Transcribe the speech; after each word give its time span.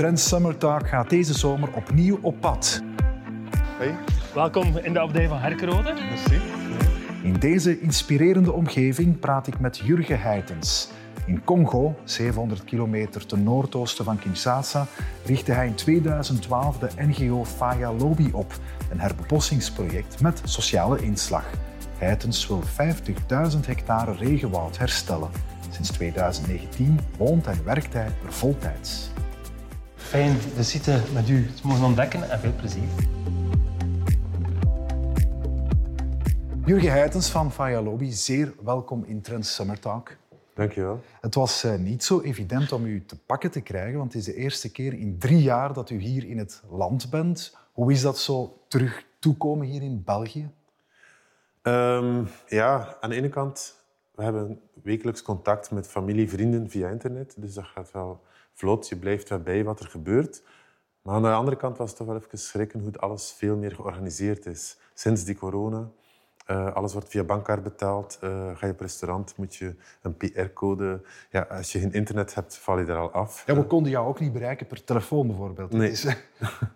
Trends 0.00 0.28
Summer 0.28 0.56
Talk 0.56 0.88
gaat 0.88 1.10
deze 1.10 1.38
zomer 1.38 1.68
opnieuw 1.74 2.18
op 2.22 2.40
pad. 2.40 2.82
Hey, 3.78 3.94
Welkom 4.34 4.76
in 4.76 4.92
de 4.92 5.00
abdij 5.00 5.28
van 5.28 5.38
Herkerode. 5.38 5.92
merci. 5.92 6.40
In 7.22 7.32
deze 7.32 7.80
inspirerende 7.80 8.52
omgeving 8.52 9.18
praat 9.18 9.46
ik 9.46 9.60
met 9.60 9.78
Jurgen 9.78 10.20
Heitens. 10.20 10.88
In 11.26 11.44
Congo, 11.44 11.94
700 12.04 12.64
kilometer 12.64 13.26
ten 13.26 13.42
noordoosten 13.42 14.04
van 14.04 14.18
Kinshasa, 14.18 14.86
richtte 15.24 15.52
hij 15.52 15.66
in 15.66 15.74
2012 15.74 16.78
de 16.78 16.88
NGO 16.96 17.44
Faya 17.44 17.92
Lobby 17.92 18.30
op, 18.32 18.52
een 18.90 19.00
herbebossingsproject 19.00 20.20
met 20.20 20.42
sociale 20.44 21.02
inslag. 21.02 21.44
Heitens 21.98 22.46
wil 22.46 22.62
50.000 22.62 23.66
hectare 23.66 24.14
regenwoud 24.14 24.78
herstellen. 24.78 25.30
Sinds 25.70 25.90
2019 25.90 27.00
woont 27.16 27.46
en 27.46 27.64
werkt 27.64 27.92
hij 27.92 28.06
er 28.24 28.32
voltijds. 28.32 29.10
Fijn 30.10 30.38
de 30.56 30.62
site 30.62 31.02
met 31.12 31.28
u 31.28 31.46
te 31.46 31.66
mogen 31.66 31.84
ontdekken 31.84 32.30
en 32.30 32.38
veel 32.38 32.52
plezier. 32.56 32.88
Jurgen 36.64 36.90
Heitens 36.90 37.30
van 37.30 37.52
Faya 37.52 37.82
Lobby, 37.82 38.10
zeer 38.10 38.54
welkom 38.64 39.04
in 39.04 39.20
Trends 39.20 39.54
Summer 39.54 39.80
Talk. 39.80 40.16
Dankjewel. 40.54 41.00
Het 41.20 41.34
was 41.34 41.64
eh, 41.64 41.74
niet 41.74 42.04
zo 42.04 42.20
evident 42.20 42.72
om 42.72 42.84
u 42.84 43.04
te 43.04 43.18
pakken 43.18 43.50
te 43.50 43.60
krijgen, 43.60 43.98
want 43.98 44.12
het 44.12 44.20
is 44.20 44.34
de 44.34 44.34
eerste 44.34 44.72
keer 44.72 44.92
in 44.92 45.18
drie 45.18 45.42
jaar 45.42 45.72
dat 45.72 45.90
u 45.90 45.98
hier 45.98 46.24
in 46.24 46.38
het 46.38 46.62
land 46.70 47.10
bent. 47.10 47.56
Hoe 47.72 47.92
is 47.92 48.02
dat 48.02 48.18
zo 48.18 48.62
terug 48.68 49.04
toekomen 49.18 49.66
hier 49.66 49.82
in 49.82 50.02
België? 50.04 50.50
Ehm, 51.62 52.24
ja, 52.48 52.96
aan 53.00 53.10
de 53.10 53.16
ene 53.16 53.28
kant, 53.28 53.76
we 54.14 54.22
hebben 54.22 54.60
wekelijks 54.82 55.22
contact 55.22 55.70
met 55.70 55.88
familie, 55.88 56.28
vrienden 56.28 56.70
via 56.70 56.88
internet. 56.88 57.34
Dus 57.36 57.54
dat 57.54 57.64
gaat 57.64 57.92
wel 57.92 58.20
vlot. 58.54 58.88
Je 58.88 58.96
blijft 58.96 59.28
wel 59.28 59.40
bij 59.40 59.64
wat 59.64 59.80
er 59.80 59.86
gebeurt. 59.86 60.42
Maar 61.02 61.14
aan 61.14 61.22
de 61.22 61.30
andere 61.30 61.56
kant 61.56 61.78
was 61.78 61.88
het 61.88 61.98
toch 61.98 62.06
wel 62.06 62.16
even 62.16 62.38
schrikken 62.38 62.80
hoe 62.80 62.98
alles 62.98 63.32
veel 63.32 63.56
meer 63.56 63.74
georganiseerd 63.74 64.46
is. 64.46 64.78
Sinds 64.94 65.24
die 65.24 65.36
corona. 65.36 65.90
Eh, 66.46 66.74
alles 66.74 66.92
wordt 66.92 67.08
via 67.08 67.24
bankkaart 67.24 67.62
betaald. 67.62 68.18
Eh, 68.20 68.56
ga 68.56 68.66
je 68.66 68.72
op 68.72 68.80
restaurant, 68.80 69.36
moet 69.36 69.54
je 69.54 69.74
een 70.02 70.16
PR-code... 70.16 71.02
Ja, 71.30 71.40
als 71.40 71.72
je 71.72 71.78
geen 71.78 71.92
internet 71.92 72.34
hebt, 72.34 72.56
val 72.58 72.78
je 72.78 72.86
er 72.86 72.96
al 72.96 73.10
af. 73.10 73.42
Ja, 73.46 73.54
we 73.54 73.64
konden 73.64 73.90
jou 73.90 74.08
ook 74.08 74.20
niet 74.20 74.32
bereiken 74.32 74.66
per 74.66 74.84
telefoon 74.84 75.26
bijvoorbeeld. 75.26 75.72
Nee. 75.72 75.90
Dus, 75.90 76.02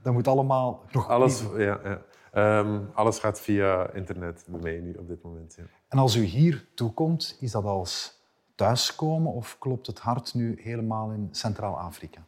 dat 0.03 0.13
moet 0.13 0.29
allemaal 0.29 0.85
nog 0.93 1.09
Alles, 1.09 1.45
ja, 1.57 1.81
ja. 1.85 2.03
Ehm, 2.33 2.81
alles 2.93 3.19
gaat 3.19 3.41
via 3.41 3.91
internet 3.91 4.45
bij 4.49 4.61
mij 4.61 4.81
nu 4.81 4.95
op 4.95 5.09
dit 5.09 5.23
moment. 5.23 5.55
Ja. 5.59 5.65
En 5.89 5.99
als 5.99 6.17
u 6.17 6.23
hier 6.23 6.67
toekomt, 6.75 7.37
is 7.41 7.51
dat 7.51 7.65
als 7.65 8.23
thuiskomen 8.55 9.33
of 9.33 9.57
klopt 9.59 9.87
het 9.87 9.99
hart 9.99 10.35
nu 10.35 10.59
helemaal 10.63 11.11
in 11.11 11.29
Centraal-Afrika? 11.31 12.21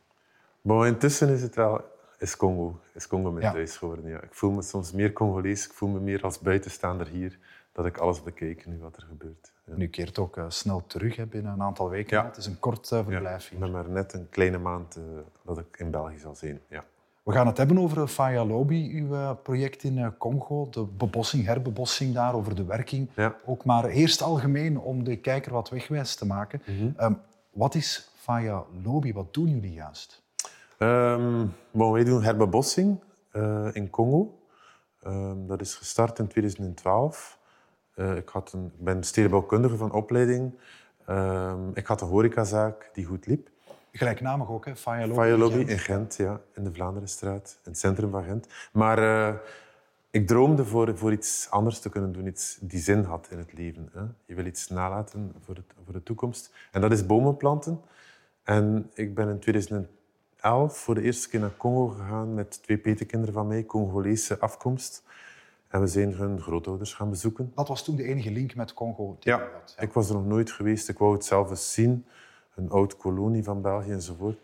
Maar 0.60 0.86
intussen 0.86 1.28
is 1.28 1.42
het 1.42 1.55
wel 1.55 1.80
is 2.18 2.36
Congo, 2.36 2.80
is 2.94 3.06
Congo 3.06 3.30
mijn 3.30 3.44
Ja. 3.44 3.52
thuis 3.52 3.77
geworden. 3.77 4.06
Ja. 4.10 4.22
Ik 4.22 4.34
voel 4.34 4.50
me 4.50 4.62
soms 4.62 4.92
meer 4.92 5.12
Congolees, 5.12 5.64
ik 5.66 5.72
voel 5.72 5.88
me 5.88 6.00
meer 6.00 6.22
als 6.22 6.38
buitenstaander 6.38 7.06
hier, 7.08 7.38
dat 7.72 7.86
ik 7.86 7.98
alles 7.98 8.22
bekijk 8.22 8.66
nu 8.66 8.78
wat 8.78 8.96
er 8.96 9.02
gebeurt. 9.02 9.52
Ja. 9.64 9.74
Nu 9.77 9.88
keert 9.88 10.18
ook 10.18 10.36
eh, 10.36 10.44
snel 10.48 10.86
terug 10.86 11.16
hè, 11.16 11.27
binnen 11.27 11.52
een 11.52 11.62
aantal 11.62 11.88
weken. 11.88 12.16
Ja. 12.16 12.24
Het 12.24 12.36
is 12.36 12.46
een 12.46 12.58
kort 12.58 12.90
eh, 12.90 13.05
verblijf 13.05 13.44
Ik 13.44 13.50
hier. 13.50 13.58
ben 13.58 13.70
maar 13.70 13.88
net 13.88 14.12
een 14.12 14.28
kleine 14.28 14.58
maand 14.58 14.96
eh, 14.96 15.02
dat 15.42 15.58
ik 15.58 15.77
in 15.78 15.90
België 15.90 16.18
zal 16.18 16.34
zijn. 16.34 16.61
Ja. 16.68 16.84
We 17.27 17.32
gaan 17.32 17.46
het 17.46 17.56
hebben 17.56 17.78
over 17.78 18.08
Faya 18.08 18.44
Lobby, 18.44 18.91
uw 18.94 19.14
eh, 19.14 19.30
project 19.42 19.82
in 19.82 19.98
eh, 19.98 20.08
Congo. 20.19 20.69
De 20.70 20.84
bebossing, 20.84 21.44
herbebossing 21.44 22.14
daar, 22.14 22.34
over 22.34 22.55
de 22.55 22.64
werking. 22.64 23.08
Ja. 23.14 23.36
Ook 23.44 23.64
maar 23.64 23.84
eerst 23.84 24.22
algemeen 24.22 24.78
om 24.78 25.05
de 25.05 25.16
kijker 25.16 25.52
wat 25.52 25.68
wegwijs 25.68 26.14
te 26.14 26.27
maken. 26.27 26.62
Ehm, 26.96 27.12
wat 27.51 27.74
is 27.74 28.11
Faya 28.14 28.64
Lobby? 28.83 29.12
Wat 29.12 29.34
doen 29.34 29.48
jullie 29.48 29.73
juist? 29.73 30.23
Bon, 31.70 31.92
wij 31.92 32.05
doen 32.05 32.23
herbebossing 32.23 33.01
eh, 33.30 33.68
in 33.72 33.90
Congo. 33.90 34.39
Ehm, 35.02 35.46
dat 35.46 35.61
is 35.61 35.74
gestart 35.74 36.18
in 36.18 36.27
2012. 36.27 37.39
Eh, 37.95 38.17
ik, 38.17 38.28
had 38.28 38.52
een, 38.52 38.64
ik 38.64 38.84
ben 38.84 39.05
stedenbouwkundige 39.05 39.77
van 39.77 39.92
opleiding. 39.92 40.52
Ik 41.74 41.86
had 41.86 42.01
een 42.01 42.08
horecazaak 42.08 42.90
die 42.92 43.05
goed 43.05 43.27
liep. 43.27 43.48
Gelijknamig 43.96 44.51
ook, 44.51 44.64
hè? 44.64 44.73
Lobby. 44.84 45.14
Fire 45.14 45.36
Lobby 45.39 45.57
Gent. 45.57 45.70
in 45.70 45.79
Gent, 45.79 46.17
ja, 46.17 46.40
in 46.55 46.64
de 46.64 46.73
Vlaanderenstraat, 46.73 47.58
in 47.64 47.70
het 47.70 47.79
centrum 47.79 48.11
van 48.11 48.24
Gent. 48.24 48.46
Maar 48.73 48.98
eh, 48.98 49.34
ik 50.11 50.27
droomde 50.27 50.64
voor, 50.64 50.96
voor 50.98 51.12
iets 51.12 51.51
anders 51.51 51.80
te 51.80 51.89
kunnen 51.89 52.12
doen, 52.12 52.27
iets 52.27 52.58
die 52.61 52.80
zin 52.80 53.02
had 53.02 53.29
in 53.30 53.39
het 53.39 53.52
leven. 53.52 53.89
Hè. 53.92 54.01
Je 54.24 54.34
wil 54.34 54.46
iets 54.46 54.68
nalaten 54.68 55.33
voor, 55.45 55.55
het, 55.55 55.64
voor 55.84 55.92
de 55.92 56.02
toekomst. 56.02 56.52
En 56.73 56.80
dat 56.80 56.92
is 56.92 57.07
bomen 57.07 57.36
planten. 57.36 57.80
En 58.42 58.90
ik 58.95 59.14
ben 59.14 59.29
in 59.29 59.39
2011 59.39 59.89
voor 60.78 60.95
de 60.95 61.02
eerste 61.02 61.28
keer 61.28 61.40
naar 61.40 61.57
Congo 61.57 61.86
gegaan 61.86 62.34
met 62.34 62.63
twee 62.63 62.78
petekinderen 62.78 63.34
van 63.34 63.46
mij, 63.46 63.64
Congolese 63.64 64.39
afkomst. 64.39 65.02
En 65.68 65.80
we 65.80 65.86
zijn 65.86 66.13
hun 66.14 66.40
grootouders 66.40 66.95
gaan 66.95 67.11
bezoeken. 67.11 67.52
Dat 67.55 67.68
was 67.68 67.84
toen 67.84 67.96
de 67.96 68.02
enige 68.05 68.30
link 68.30 68.55
met 68.55 68.74
Congo. 68.74 69.17
die 69.20 69.33
Ja, 69.33 69.48
had. 69.52 69.77
ik 69.78 69.92
was 69.92 70.08
er 70.08 70.14
nog 70.14 70.27
nooit 70.27 70.51
geweest. 70.51 70.89
Ik 70.89 70.98
wou 70.98 71.13
het 71.13 71.24
zelf 71.24 71.51
eens 71.51 71.73
zien. 71.73 72.05
Een 72.56 72.70
oud 72.70 72.96
kolonie 72.96 73.44
van 73.44 73.62
België 73.62 73.90
enzovoort. 73.90 74.39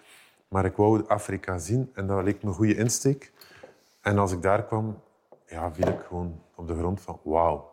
Maar 0.48 0.64
ik 0.64 0.76
wou 0.76 1.04
Afrika 1.06 1.58
zien 1.58 1.90
en 1.94 2.06
dat 2.06 2.24
leek 2.24 2.42
me 2.42 2.48
een 2.48 2.54
goede 2.54 2.74
insteek. 2.74 3.32
En 4.00 4.18
als 4.18 4.32
ik 4.32 4.42
daar 4.42 4.64
kwam, 4.64 5.00
ja, 5.46 5.72
viel 5.72 5.86
ik 5.86 6.00
gewoon 6.06 6.40
op 6.54 6.66
de 6.66 6.74
grond 6.74 7.00
van 7.00 7.20
wauw. 7.22 7.70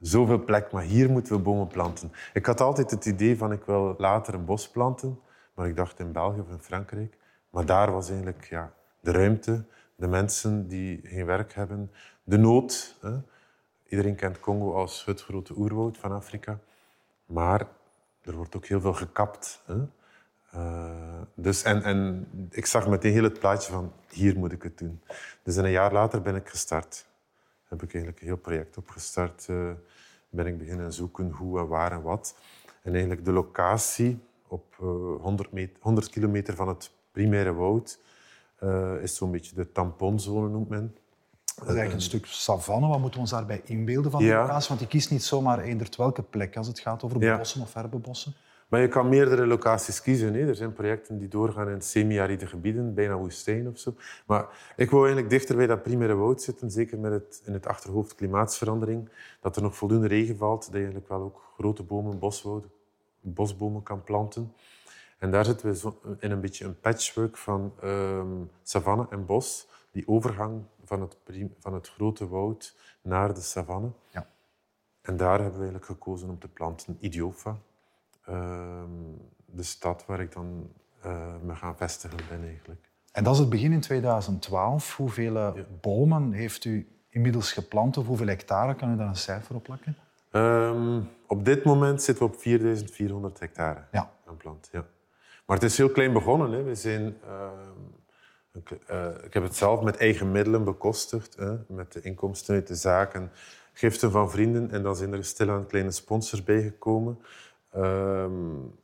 Zoveel 0.00 0.44
plek, 0.44 0.72
maar 0.72 0.82
hier 0.82 1.10
moeten 1.10 1.36
we 1.36 1.42
bomen 1.42 1.66
planten. 1.66 2.12
Ik 2.32 2.46
had 2.46 2.60
altijd 2.60 2.90
het 2.90 3.06
idee 3.06 3.36
van 3.36 3.52
ik 3.52 3.64
wil 3.64 3.94
later 3.98 4.34
een 4.34 4.44
bos 4.44 4.68
planten. 4.68 5.20
Maar 5.56 5.68
ik 5.68 5.76
dacht 5.76 5.98
in 5.98 6.12
België 6.12 6.40
of 6.40 6.48
in 6.48 6.58
Frankrijk. 6.58 7.16
Maar 7.50 7.66
daar 7.66 7.92
was 7.92 8.08
eigenlijk 8.08 8.44
ja, 8.44 8.72
de 9.00 9.10
ruimte, 9.10 9.64
de 9.94 10.06
mensen 10.06 10.68
die 10.68 11.00
geen 11.04 11.26
werk 11.26 11.54
hebben, 11.54 11.90
de 12.24 12.38
nood. 12.38 12.96
Hè. 13.00 13.18
Iedereen 13.88 14.14
kent 14.14 14.40
Congo 14.40 14.74
als 14.74 15.04
het 15.04 15.22
grote 15.22 15.54
oerwoud 15.56 15.98
van 15.98 16.12
Afrika. 16.12 16.58
Maar 17.26 17.66
er 18.26 18.34
wordt 18.34 18.56
ook 18.56 18.66
heel 18.66 18.80
veel 18.80 18.92
gekapt. 18.92 19.62
Hè? 19.66 19.76
Eh, 20.50 21.22
dus, 21.34 21.62
en, 21.62 21.82
en 21.82 22.28
ik 22.50 22.66
zag 22.66 22.88
meteen 22.88 23.12
heel 23.12 23.22
het 23.22 23.38
plaatje 23.38 23.72
van 23.72 23.92
hier 24.10 24.38
moet 24.38 24.52
ik 24.52 24.62
het 24.62 24.78
doen. 24.78 25.00
Dus 25.42 25.56
een 25.56 25.70
jaar 25.70 25.92
later 25.92 26.22
ben 26.22 26.34
ik 26.34 26.48
gestart. 26.48 27.06
Heb 27.68 27.82
ik 27.82 27.94
eigenlijk 27.94 28.20
een 28.20 28.28
heel 28.28 28.36
project 28.36 28.76
opgestart. 28.76 29.48
eh, 29.48 29.70
ben 30.28 30.46
ik 30.46 30.58
beginnen 30.58 30.92
zoeken 30.92 31.30
hoe 31.30 31.58
en 31.58 31.68
waar 31.68 31.92
en 31.92 32.02
wat. 32.02 32.36
En 32.82 32.92
eigenlijk 32.92 33.24
de 33.24 33.32
locatie 33.32 34.18
op 34.46 34.76
eh, 34.80 35.22
100, 35.22 35.52
meter, 35.52 35.76
100 35.80 36.08
kilometer 36.08 36.54
van 36.54 36.68
het 36.68 36.90
primaire 37.10 37.54
woud 37.54 37.98
eh, 38.56 39.02
is 39.02 39.16
zo'n 39.16 39.30
beetje 39.30 39.54
de 39.54 39.72
tamponzone, 39.72 40.48
noemt 40.48 40.68
men. 40.68 40.96
Dat 41.56 41.64
is 41.68 41.74
eigenlijk 41.74 41.92
een 41.94 42.00
stuk 42.00 42.26
savanne. 42.26 42.86
Wat 42.88 42.98
moeten 42.98 43.14
we 43.14 43.20
ons 43.20 43.30
daarbij 43.30 43.60
inbeelden 43.64 44.10
van 44.10 44.20
de 44.20 44.26
Ja. 44.26 44.40
locatie? 44.42 44.68
Want 44.68 44.80
je 44.80 44.86
kiest 44.86 45.10
niet 45.10 45.22
zomaar 45.22 45.58
eender 45.58 45.88
welke 45.96 46.22
plek 46.22 46.56
als 46.56 46.66
het 46.66 46.78
gaat 46.80 47.02
over 47.02 47.22
Ja. 47.22 47.36
bossen 47.36 47.60
of 47.60 47.74
herbebossen. 47.74 48.34
Maar 48.68 48.80
je 48.80 48.88
kan 48.88 49.08
meerdere 49.08 49.46
locaties 49.46 50.02
kiezen. 50.02 50.34
Hè. 50.34 50.48
Er 50.48 50.54
zijn 50.54 50.72
projecten 50.72 51.18
die 51.18 51.28
doorgaan 51.28 51.68
in 51.68 51.82
semi-aride 51.82 52.46
gebieden, 52.46 52.94
bijna 52.94 53.16
woestijn 53.16 53.68
of 53.68 53.78
zo. 53.78 53.94
Maar 54.26 54.46
ik 54.76 54.90
wou 54.90 55.02
eigenlijk 55.04 55.32
dichter 55.34 55.56
bij 55.56 55.66
dat 55.66 55.82
primaire 55.82 56.14
woud 56.14 56.42
zitten, 56.42 56.70
zeker 56.70 56.98
met 56.98 57.12
het, 57.12 57.42
in 57.44 57.52
het 57.52 57.66
achterhoofd 57.66 58.14
klimaatsverandering. 58.14 59.08
Dat 59.40 59.56
er 59.56 59.62
nog 59.62 59.76
voldoende 59.76 60.06
regen 60.06 60.36
valt, 60.36 60.60
dat 60.62 60.70
je 60.70 60.76
eigenlijk 60.76 61.08
wel 61.08 61.20
ook 61.20 61.42
grote 61.56 61.82
bomen, 61.82 62.18
boswouden, 62.18 62.70
bosbomen 63.20 63.82
kan 63.82 64.02
planten. 64.04 64.52
En 65.18 65.30
daar 65.30 65.44
zitten 65.44 65.66
we 65.66 65.76
zo 65.76 66.00
in 66.18 66.30
een 66.30 66.40
beetje 66.40 66.64
een 66.64 66.80
patchwork 66.80 67.36
van 67.36 67.72
ehm, 67.80 68.42
savanne 68.62 69.06
en 69.10 69.26
bos. 69.26 69.68
Die 69.90 70.08
overgang 70.08 70.62
van 70.84 71.00
het, 71.00 71.16
van 71.58 71.74
het 71.74 71.88
grote 71.88 72.28
woud 72.28 72.76
naar 73.02 73.34
de 73.34 73.40
savanne. 73.40 73.90
Ja. 74.10 74.26
En 75.02 75.16
daar 75.16 75.40
hebben 75.40 75.52
we 75.60 75.66
eigenlijk 75.66 75.84
gekozen 75.84 76.28
om 76.28 76.38
te 76.38 76.48
planten 76.48 76.96
Idiofa. 77.00 77.56
Ehm, 78.24 78.90
de 79.44 79.62
stad 79.62 80.04
waar 80.06 80.20
ik 80.20 80.32
dan 80.32 80.70
eh, 81.00 81.34
me 81.42 81.54
gaan 81.54 81.76
vestigen 81.76 82.18
ben 82.28 82.42
eigenlijk. 82.44 82.90
En 83.12 83.24
dat 83.24 83.32
is 83.34 83.40
het 83.40 83.48
begin 83.48 83.72
in 83.72 83.80
2012. 83.80 84.96
Hoeveel 84.96 85.36
eh, 85.36 85.52
bomen 85.80 86.32
heeft 86.32 86.64
u 86.64 86.88
inmiddels 87.08 87.52
geplant? 87.52 87.96
Of 87.96 88.06
hoeveel 88.06 88.26
hectare? 88.26 88.74
Kan 88.74 88.92
u 88.92 88.96
daar 88.96 89.08
een 89.08 89.16
cijfer 89.16 89.54
op 89.54 89.62
plakken? 89.62 89.96
Ehm, 90.30 91.00
op 91.26 91.44
dit 91.44 91.64
moment 91.64 92.02
zitten 92.02 92.26
we 92.26 92.32
op 92.32 92.40
4400 92.40 93.38
hectare 93.40 93.84
Ja. 93.92 94.10
aan 94.26 94.36
plant. 94.36 94.68
Ja. 94.72 94.84
Maar 95.46 95.56
het 95.56 95.70
is 95.70 95.76
heel 95.76 95.90
klein 95.90 96.12
begonnen. 96.12 96.52
Hè. 96.52 96.62
We 96.62 96.74
zijn, 96.74 97.16
ehm, 97.24 97.80
ik, 98.52 98.70
eh, 98.86 99.24
ik 99.24 99.34
heb 99.34 99.42
het 99.42 99.56
zelf 99.56 99.82
met 99.82 99.96
eigen 99.96 100.32
middelen 100.32 100.64
bekostigd. 100.64 101.36
Hè, 101.36 101.56
met 101.68 101.92
de 101.92 102.00
inkomsten 102.00 102.54
uit 102.54 102.66
de 102.66 102.74
zaken, 102.74 103.30
giften 103.72 104.10
van 104.10 104.30
vrienden. 104.30 104.70
En 104.70 104.82
dan 104.82 104.96
zijn 104.96 105.12
er 105.12 105.24
stilaan 105.24 105.66
kleine 105.66 105.90
sponsors 105.90 106.44
bijgekomen. 106.44 107.18
Ehm, 107.72 108.32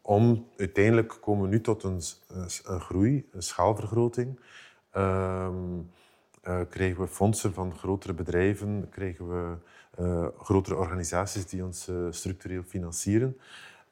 om 0.03 0.49
uiteindelijk 0.57 1.19
komen 1.21 1.43
we 1.43 1.49
nu 1.49 1.61
tot 1.61 1.83
een, 1.83 2.01
een 2.65 2.81
groei, 2.81 3.29
een 3.33 3.43
schaalvergroting. 3.43 4.41
Ehm, 4.91 5.81
eh, 6.43 6.61
krijgen 6.71 7.01
we 7.01 7.09
fondsen 7.09 7.55
van 7.55 7.79
grotere 7.79 8.13
bedrijven, 8.13 8.89
krijgen 8.91 9.29
we 9.29 9.57
eh, 9.93 10.27
grotere 10.39 10.77
organisaties 10.77 11.47
die 11.47 11.65
ons 11.65 11.91
structureel 12.11 12.63
financieren. 12.63 13.37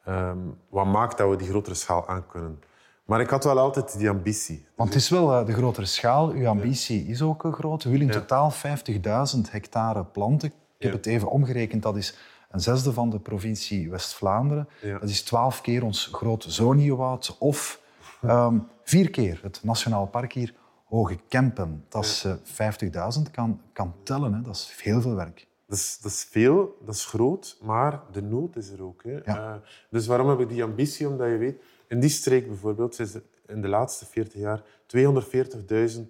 Ehm, 0.05 0.37
wat 0.69 0.85
maakt 0.85 1.17
dat 1.17 1.29
we 1.29 1.35
die 1.35 1.47
grotere 1.47 1.75
schaal 1.75 2.07
aan 2.07 2.27
kunnen. 2.27 2.59
Maar 3.05 3.21
ik 3.21 3.29
had 3.29 3.43
wel 3.43 3.59
altijd 3.59 3.97
die 3.97 4.09
ambitie. 4.09 4.65
Want 4.75 4.89
het 4.89 5.01
is 5.01 5.09
wel 5.09 5.39
uh, 5.39 5.45
de 5.45 5.53
grotere 5.53 5.85
schaal. 5.85 6.29
Uw 6.29 6.47
ambitie 6.47 7.05
is 7.05 7.21
ook 7.21 7.47
groot. 7.51 7.83
U 7.83 7.89
wil 7.89 8.01
in 8.01 8.09
totaal 8.09 8.51
50.000 8.51 9.39
hectare 9.49 10.03
planten. 10.03 10.49
Ik 10.77 10.83
heb 10.83 10.91
het 10.91 11.05
even 11.05 11.29
omgerekend. 11.29 11.83
Dat 11.83 11.97
is 11.97 12.17
een 12.49 12.59
zesde 12.59 12.93
van 12.93 13.09
de 13.09 13.19
provincie 13.19 13.89
West-Vlaanderen. 13.89 14.67
Dat 14.81 15.09
is 15.09 15.23
twaalf 15.23 15.61
keer 15.61 15.83
ons 15.83 16.09
grote 16.11 16.51
Zoniewoud. 16.51 17.35
Of 17.39 17.81
um, 18.23 18.67
vier 18.83 19.09
keer 19.09 19.39
het 19.43 19.59
Nationaal 19.63 20.07
Park 20.07 20.33
hier, 20.33 20.53
Hoge 20.85 21.17
Kempen. 21.27 21.85
Dat 21.89 22.03
is 22.03 22.25
uh, 22.25 22.33
50.000. 23.17 23.31
Kan, 23.31 23.61
kan 23.73 23.93
tellen. 24.03 24.33
Hè. 24.33 24.41
Dat 24.41 24.55
is 24.55 24.73
heel 24.81 25.01
veel 25.01 25.15
werk. 25.15 25.47
Dat 25.71 25.79
is, 25.79 25.99
dat 26.01 26.11
is, 26.11 26.23
veel, 26.23 26.77
dat 26.85 26.95
is 26.95 27.05
groot, 27.05 27.57
maar 27.61 28.01
de 28.11 28.21
nood 28.21 28.55
is 28.55 28.69
er 28.69 28.83
ook. 28.83 29.03
Hè. 29.03 29.27
Uh, 29.27 29.53
dus 29.89 30.07
waarom 30.07 30.29
heb 30.29 30.39
ik 30.39 30.49
die 30.49 30.63
ambitie? 30.63 31.07
Omdat 31.07 31.29
je 31.29 31.37
weet, 31.37 31.61
in 31.87 31.99
die 31.99 32.09
streek 32.09 32.47
bijvoorbeeld 32.47 32.99
is 32.99 33.13
er 33.13 33.23
in 33.47 33.61
de 33.61 33.67
laatste 33.67 34.05
40 34.05 34.39
jaar 34.39 34.63
240.000 35.95 36.01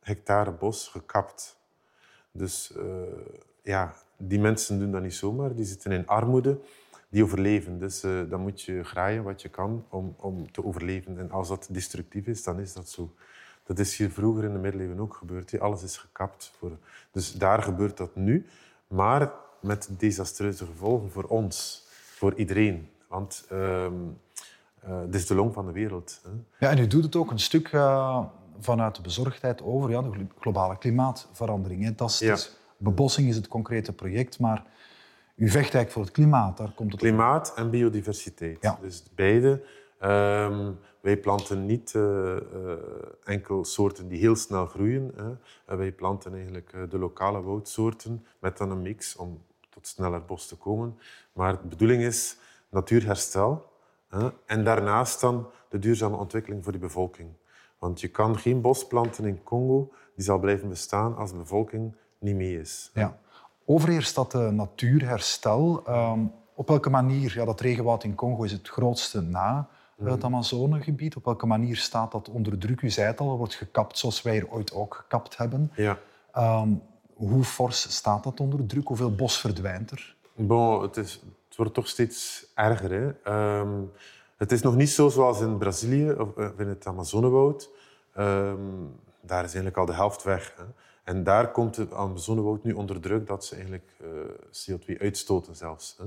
hectare 0.00 0.52
bos 0.52 0.88
gekapt. 0.88 1.56
Dus 2.32 2.72
uh, 2.76 2.84
ja, 3.62 3.94
die 4.16 4.40
mensen 4.40 4.78
doen 4.78 4.90
dat 4.90 5.02
niet 5.02 5.14
zomaar. 5.14 5.54
Die 5.54 5.64
zitten 5.64 5.92
in 5.92 6.06
armoede, 6.06 6.60
die 7.08 7.22
overleven. 7.22 7.78
Dus 7.78 8.04
uh, 8.04 8.30
dan 8.30 8.40
moet 8.40 8.62
je 8.62 8.84
graaien 8.84 9.22
wat 9.22 9.42
je 9.42 9.48
kan 9.48 9.86
om, 9.88 10.14
om 10.16 10.52
te 10.52 10.64
overleven. 10.64 11.18
En 11.18 11.30
als 11.30 11.48
dat 11.48 11.68
destructief 11.70 12.26
is, 12.26 12.42
dan 12.42 12.60
is 12.60 12.72
dat 12.72 12.88
zo. 12.88 13.14
Dat 13.64 13.78
is 13.78 13.96
hier 13.96 14.10
vroeger 14.10 14.44
in 14.44 14.52
de 14.52 14.58
middeleeuwen 14.58 15.00
ook 15.00 15.14
gebeurd. 15.14 15.60
Alles 15.60 15.82
is 15.82 15.96
gekapt. 15.96 16.52
Voor... 16.58 16.78
Dus 17.10 17.32
daar 17.32 17.62
gebeurt 17.62 17.96
dat 17.96 18.16
nu. 18.16 18.46
Maar 18.90 19.32
met 19.60 19.88
desastreuze 19.90 20.66
gevolgen 20.66 21.10
voor 21.10 21.24
ons, 21.24 21.86
voor 21.90 22.34
iedereen. 22.34 22.88
Want 23.08 23.46
uh, 23.52 23.58
uh, 23.58 25.00
dit 25.04 25.14
is 25.14 25.26
de 25.26 25.34
long 25.34 25.54
van 25.54 25.66
de 25.66 25.72
wereld. 25.72 26.20
Hè. 26.22 26.66
Ja, 26.66 26.72
en 26.72 26.78
u 26.78 26.86
doet 26.86 27.04
het 27.04 27.16
ook 27.16 27.30
een 27.30 27.38
stuk 27.38 27.72
uh, 27.72 28.24
vanuit 28.58 28.94
de 28.94 29.02
bezorgdheid 29.02 29.62
over 29.62 29.90
ja, 29.90 30.02
de 30.02 30.26
globale 30.40 30.78
klimaatverandering. 30.78 31.84
Hè. 31.84 31.94
Dat 31.94 32.10
is, 32.10 32.18
ja. 32.18 32.36
bebossing 32.76 33.28
is 33.28 33.36
het 33.36 33.48
concrete 33.48 33.92
project, 33.92 34.38
maar 34.38 34.64
u 35.34 35.44
vecht 35.44 35.54
eigenlijk 35.54 35.90
voor 35.90 36.02
het 36.02 36.12
klimaat. 36.12 36.56
Daar 36.56 36.72
komt 36.74 36.92
het 36.92 37.00
klimaat 37.00 37.52
en 37.54 37.70
biodiversiteit. 37.70 38.58
Ja. 38.60 38.78
Dus 38.80 39.02
beide. 39.14 39.62
Um, 40.02 40.78
wij 41.00 41.16
planten 41.16 41.66
niet 41.66 41.92
uh, 41.96 42.02
uh, 42.02 42.72
enkel 43.24 43.64
soorten 43.64 44.08
die 44.08 44.18
heel 44.18 44.36
snel 44.36 44.66
groeien. 44.66 45.12
Hè. 45.16 45.76
wij 45.76 45.92
planten 45.92 46.34
eigenlijk 46.34 46.76
de 46.90 46.98
lokale 46.98 47.42
woudsoorten 47.42 48.26
met 48.38 48.58
dan 48.58 48.70
een 48.70 48.82
mix 48.82 49.16
om 49.16 49.42
tot 49.68 49.86
sneller 49.86 50.24
bos 50.24 50.46
te 50.46 50.56
komen. 50.56 50.98
Maar 51.32 51.62
de 51.62 51.68
bedoeling 51.68 52.02
is 52.02 52.36
natuurherstel 52.68 53.68
en 54.46 54.64
daarnaast 54.64 55.20
dan 55.20 55.46
de 55.68 55.78
duurzame 55.78 56.16
ontwikkeling 56.16 56.62
voor 56.62 56.72
die 56.72 56.80
bevolking. 56.80 57.28
Want 57.78 58.00
je 58.00 58.08
kan 58.08 58.38
geen 58.38 58.60
bos 58.60 58.86
planten 58.86 59.24
in 59.24 59.42
Congo 59.42 59.92
die 60.14 60.24
zal 60.24 60.38
blijven 60.38 60.68
bestaan 60.68 61.16
als 61.16 61.30
de 61.30 61.36
bevolking 61.36 61.94
niet 62.18 62.36
mee 62.36 62.60
is. 62.60 62.90
Ja. 62.94 63.18
Overheerst 63.64 64.14
dat 64.14 64.32
natuurherstel. 64.32 65.82
Ehm, 65.86 66.20
op 66.54 66.68
welke 66.68 66.90
manier, 66.90 67.32
ja, 67.34 67.44
dat 67.44 67.60
regenwoud 67.60 68.04
in 68.04 68.14
Congo 68.14 68.42
is 68.42 68.52
het 68.52 68.68
grootste 68.68 69.20
na 69.20 69.68
het 70.04 70.16
mhm. 70.16 70.24
Amazonegebied. 70.24 71.16
Op 71.16 71.24
welke 71.24 71.46
manier 71.46 71.76
staat 71.76 72.12
dat 72.12 72.28
onder 72.28 72.58
druk? 72.58 72.80
U 72.80 72.90
zei 72.90 73.06
het 73.06 73.20
al, 73.20 73.30
er 73.30 73.36
wordt 73.36 73.54
gekapt 73.54 73.98
zoals 73.98 74.22
wij 74.22 74.36
er 74.36 74.50
ooit 74.50 74.72
ook 74.72 74.94
gekapt 74.94 75.36
hebben. 75.36 75.72
Ja. 75.74 75.98
Ehm, 76.32 76.68
hoe 77.14 77.44
fors 77.44 77.96
staat 77.96 78.24
dat 78.24 78.40
onder 78.40 78.66
druk? 78.66 78.86
Hoeveel 78.86 79.14
bos 79.14 79.40
verdwijnt 79.40 79.90
er? 79.90 80.16
Bon, 80.34 80.82
het 80.82 80.96
is 80.96 81.20
het 81.50 81.58
wordt 81.58 81.74
toch 81.74 81.88
steeds 81.88 82.46
erger. 82.54 82.90
Hè? 82.90 83.58
Um, 83.58 83.92
het 84.36 84.52
is 84.52 84.62
nog 84.62 84.76
niet 84.76 84.90
zo 84.90 85.08
zoals 85.08 85.40
in 85.40 85.58
Brazilië 85.58 86.10
of 86.10 86.36
eh, 86.36 86.48
in 86.58 86.68
het 86.68 86.86
Amazonewoud. 86.86 87.70
Um, 88.18 89.00
daar 89.20 89.44
is 89.44 89.54
eigenlijk 89.54 89.76
al 89.76 89.86
de 89.86 89.92
helft 89.92 90.22
weg. 90.22 90.54
Hè? 90.56 90.64
En 91.04 91.24
daar 91.24 91.50
komt 91.50 91.76
het 91.76 91.92
Amazonewoud 91.92 92.64
nu 92.64 92.72
onder 92.72 93.00
druk 93.00 93.26
dat 93.26 93.44
ze 93.44 93.54
eigenlijk 93.54 93.90
uh, 94.02 94.08
eh, 94.10 94.78
CO2 94.78 95.00
uitstoten 95.00 95.56
zelfs. 95.56 95.96
Hè? 95.98 96.04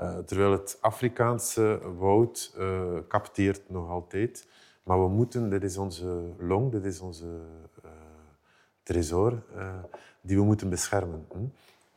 Uh, 0.00 0.18
terwijl 0.18 0.52
het 0.52 0.78
Afrikaanse 0.80 1.80
woud 1.98 2.54
uh, 2.58 2.82
capteert 3.08 3.70
nog 3.70 3.88
altijd. 3.88 4.46
Maar 4.82 5.02
we 5.02 5.08
moeten, 5.08 5.50
dit 5.50 5.62
is 5.62 5.76
onze 5.76 6.22
long, 6.38 6.70
dit 6.70 6.84
is 6.84 7.00
onze 7.00 7.26
tresor, 8.82 9.42
die 10.20 10.36
we 10.36 10.42
moeten 10.42 10.68
beschermen. 10.68 11.26
Hm? 11.32 11.38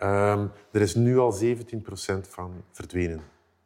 Um, 0.06 0.52
er 0.72 0.82
is 0.82 0.96
nu 0.96 1.18
al 1.18 1.34
17% 1.44 1.46
van 2.22 2.64
verdwenen 2.72 3.22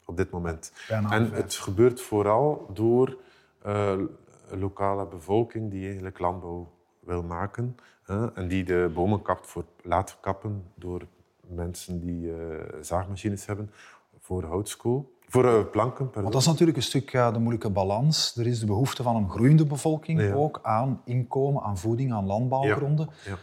op 0.06 0.18
dit 0.18 0.30
moment. 0.30 0.72
en 0.88 1.32
het 1.32 1.54
gebeurt 1.54 2.02
vooral 2.02 2.70
door 2.74 3.18
uh, 3.66 4.00
lokale 4.50 5.06
bevolking 5.06 5.72
die 5.72 5.86
eigenlijk 5.86 6.20
landbouw 6.20 6.72
wil 7.00 7.24
maken 7.24 7.76
en 8.34 8.48
die 8.48 8.64
de 8.64 8.92
bomen 8.94 9.22
kapt 9.22 9.48
voor 9.48 9.66
laten 9.82 10.16
kappen 10.22 10.64
door 10.76 11.02
mensen 11.48 12.00
die 12.00 12.28
uh, 12.28 12.36
zaagmachines 12.82 13.46
hebben 13.46 13.72
voor 14.28 14.44
houtskool. 14.44 15.16
Voor 15.28 15.46
uh, 15.46 15.52
planken, 15.72 16.06
pardon. 16.06 16.22
Want 16.22 16.34
dat 16.34 16.42
is 16.42 16.48
natuurlijk 16.48 16.78
een 16.78 16.84
stuk 16.84 17.12
de 17.12 17.40
moeilijke 17.40 17.70
balans. 17.70 18.36
Er 18.38 18.48
is 18.48 18.60
de 18.60 18.66
behoefte 18.66 19.04
van 19.04 19.16
een 19.16 19.30
groeiende 19.30 19.66
bevolking 19.66 20.34
ook 20.34 20.60
aan 20.64 21.02
inkomen, 21.06 21.64
aan 21.64 21.78
voeding, 21.78 22.14
aan 22.14 22.26
landbouwgronden. 22.26 23.10
Ja. 23.24 23.32
Ja. 23.32 23.38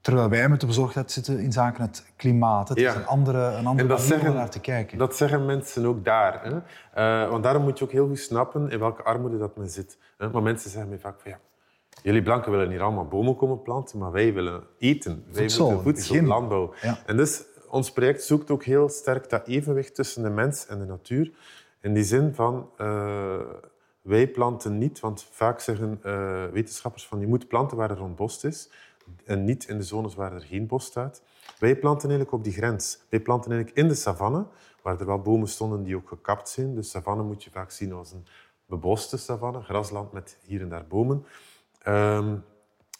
Terwijl 0.00 0.28
wij 0.28 0.48
met 0.48 0.60
de 0.60 0.66
bezorgdheid 0.66 1.10
zitten 1.10 1.38
in 1.38 1.52
zaken 1.52 1.82
het 1.82 2.12
klimaat. 2.16 2.68
Het 2.68 2.78
is 2.78 2.94
een 2.94 3.06
andere, 3.06 3.38
een 3.38 3.66
andere 3.66 3.88
manier 3.88 4.04
zeggen, 4.04 4.28
om 4.28 4.34
naar 4.34 4.50
te 4.50 4.60
kijken. 4.60 4.98
Dat 4.98 5.16
zeggen 5.16 5.46
mensen 5.46 5.86
ook 5.86 6.04
daar. 6.04 6.42
Hè? 6.42 7.22
Uh, 7.24 7.30
want 7.30 7.42
daarom 7.42 7.62
moet 7.62 7.78
je 7.78 7.84
ook 7.84 7.92
heel 7.92 8.06
goed 8.06 8.18
snappen 8.18 8.70
in 8.70 8.78
welke 8.78 9.02
armoede 9.02 9.38
dat 9.38 9.56
men 9.56 9.68
zit. 9.68 9.98
Hè? 10.18 10.30
Maar 10.30 10.42
mensen 10.42 10.70
zeggen 10.70 10.90
mij 10.90 10.98
vaak 10.98 11.20
van 11.20 11.30
ja, 11.30 11.38
jullie 12.02 12.22
blanken 12.22 12.50
willen 12.50 12.70
hier 12.70 12.82
allemaal 12.82 13.06
bomen 13.06 13.36
komen 13.36 13.62
planten, 13.62 13.98
maar 13.98 14.12
wij 14.12 14.34
willen 14.34 14.62
eten. 14.78 15.24
Wij 15.32 15.42
moeten 15.42 15.82
voedsel, 15.82 16.14
geen... 16.14 16.26
landbouw. 16.26 16.74
Ja. 16.82 16.98
En 17.06 17.16
dus 17.16 17.42
ons 17.70 17.92
project 17.92 18.22
zoekt 18.22 18.50
ook 18.50 18.64
heel 18.64 18.88
sterk 18.88 19.30
dat 19.30 19.46
evenwicht 19.46 19.94
tussen 19.94 20.22
de 20.22 20.30
mens 20.30 20.66
en 20.66 20.78
de 20.78 20.84
natuur. 20.84 21.32
In 21.80 21.94
die 21.94 22.04
zin 22.04 22.34
van, 22.34 22.70
uh, 22.80 23.40
wij 24.02 24.28
planten 24.28 24.78
niet, 24.78 25.00
want 25.00 25.26
vaak 25.30 25.60
zeggen 25.60 26.00
uh, 26.04 26.44
wetenschappers 26.46 27.06
van 27.06 27.20
je 27.20 27.26
moet 27.26 27.48
planten 27.48 27.76
waar 27.76 27.90
er 27.90 27.96
rond 27.96 28.16
bos 28.16 28.44
is 28.44 28.70
en 29.24 29.44
niet 29.44 29.68
in 29.68 29.76
de 29.76 29.84
zones 29.84 30.14
waar 30.14 30.32
er 30.32 30.40
geen 30.40 30.66
bos 30.66 30.84
staat. 30.84 31.22
Wij 31.58 31.76
planten 31.76 32.08
eigenlijk 32.08 32.38
op 32.38 32.44
die 32.44 32.52
grens. 32.52 32.98
Wij 33.08 33.20
planten 33.20 33.50
eigenlijk 33.50 33.80
in 33.80 33.88
de 33.88 33.94
savanne, 33.94 34.46
waar 34.82 35.00
er 35.00 35.06
wel 35.06 35.22
bomen 35.22 35.48
stonden 35.48 35.82
die 35.82 35.96
ook 35.96 36.08
gekapt 36.08 36.48
zijn. 36.48 36.74
De 36.74 36.82
savanne 36.82 37.22
moet 37.22 37.44
je 37.44 37.50
vaak 37.50 37.70
zien 37.70 37.92
als 37.92 38.12
een 38.12 38.26
beboste 38.66 39.16
savanne, 39.16 39.62
grasland 39.62 40.12
met 40.12 40.38
hier 40.44 40.60
en 40.60 40.68
daar 40.68 40.86
bomen. 40.86 41.26
Um, 41.86 42.44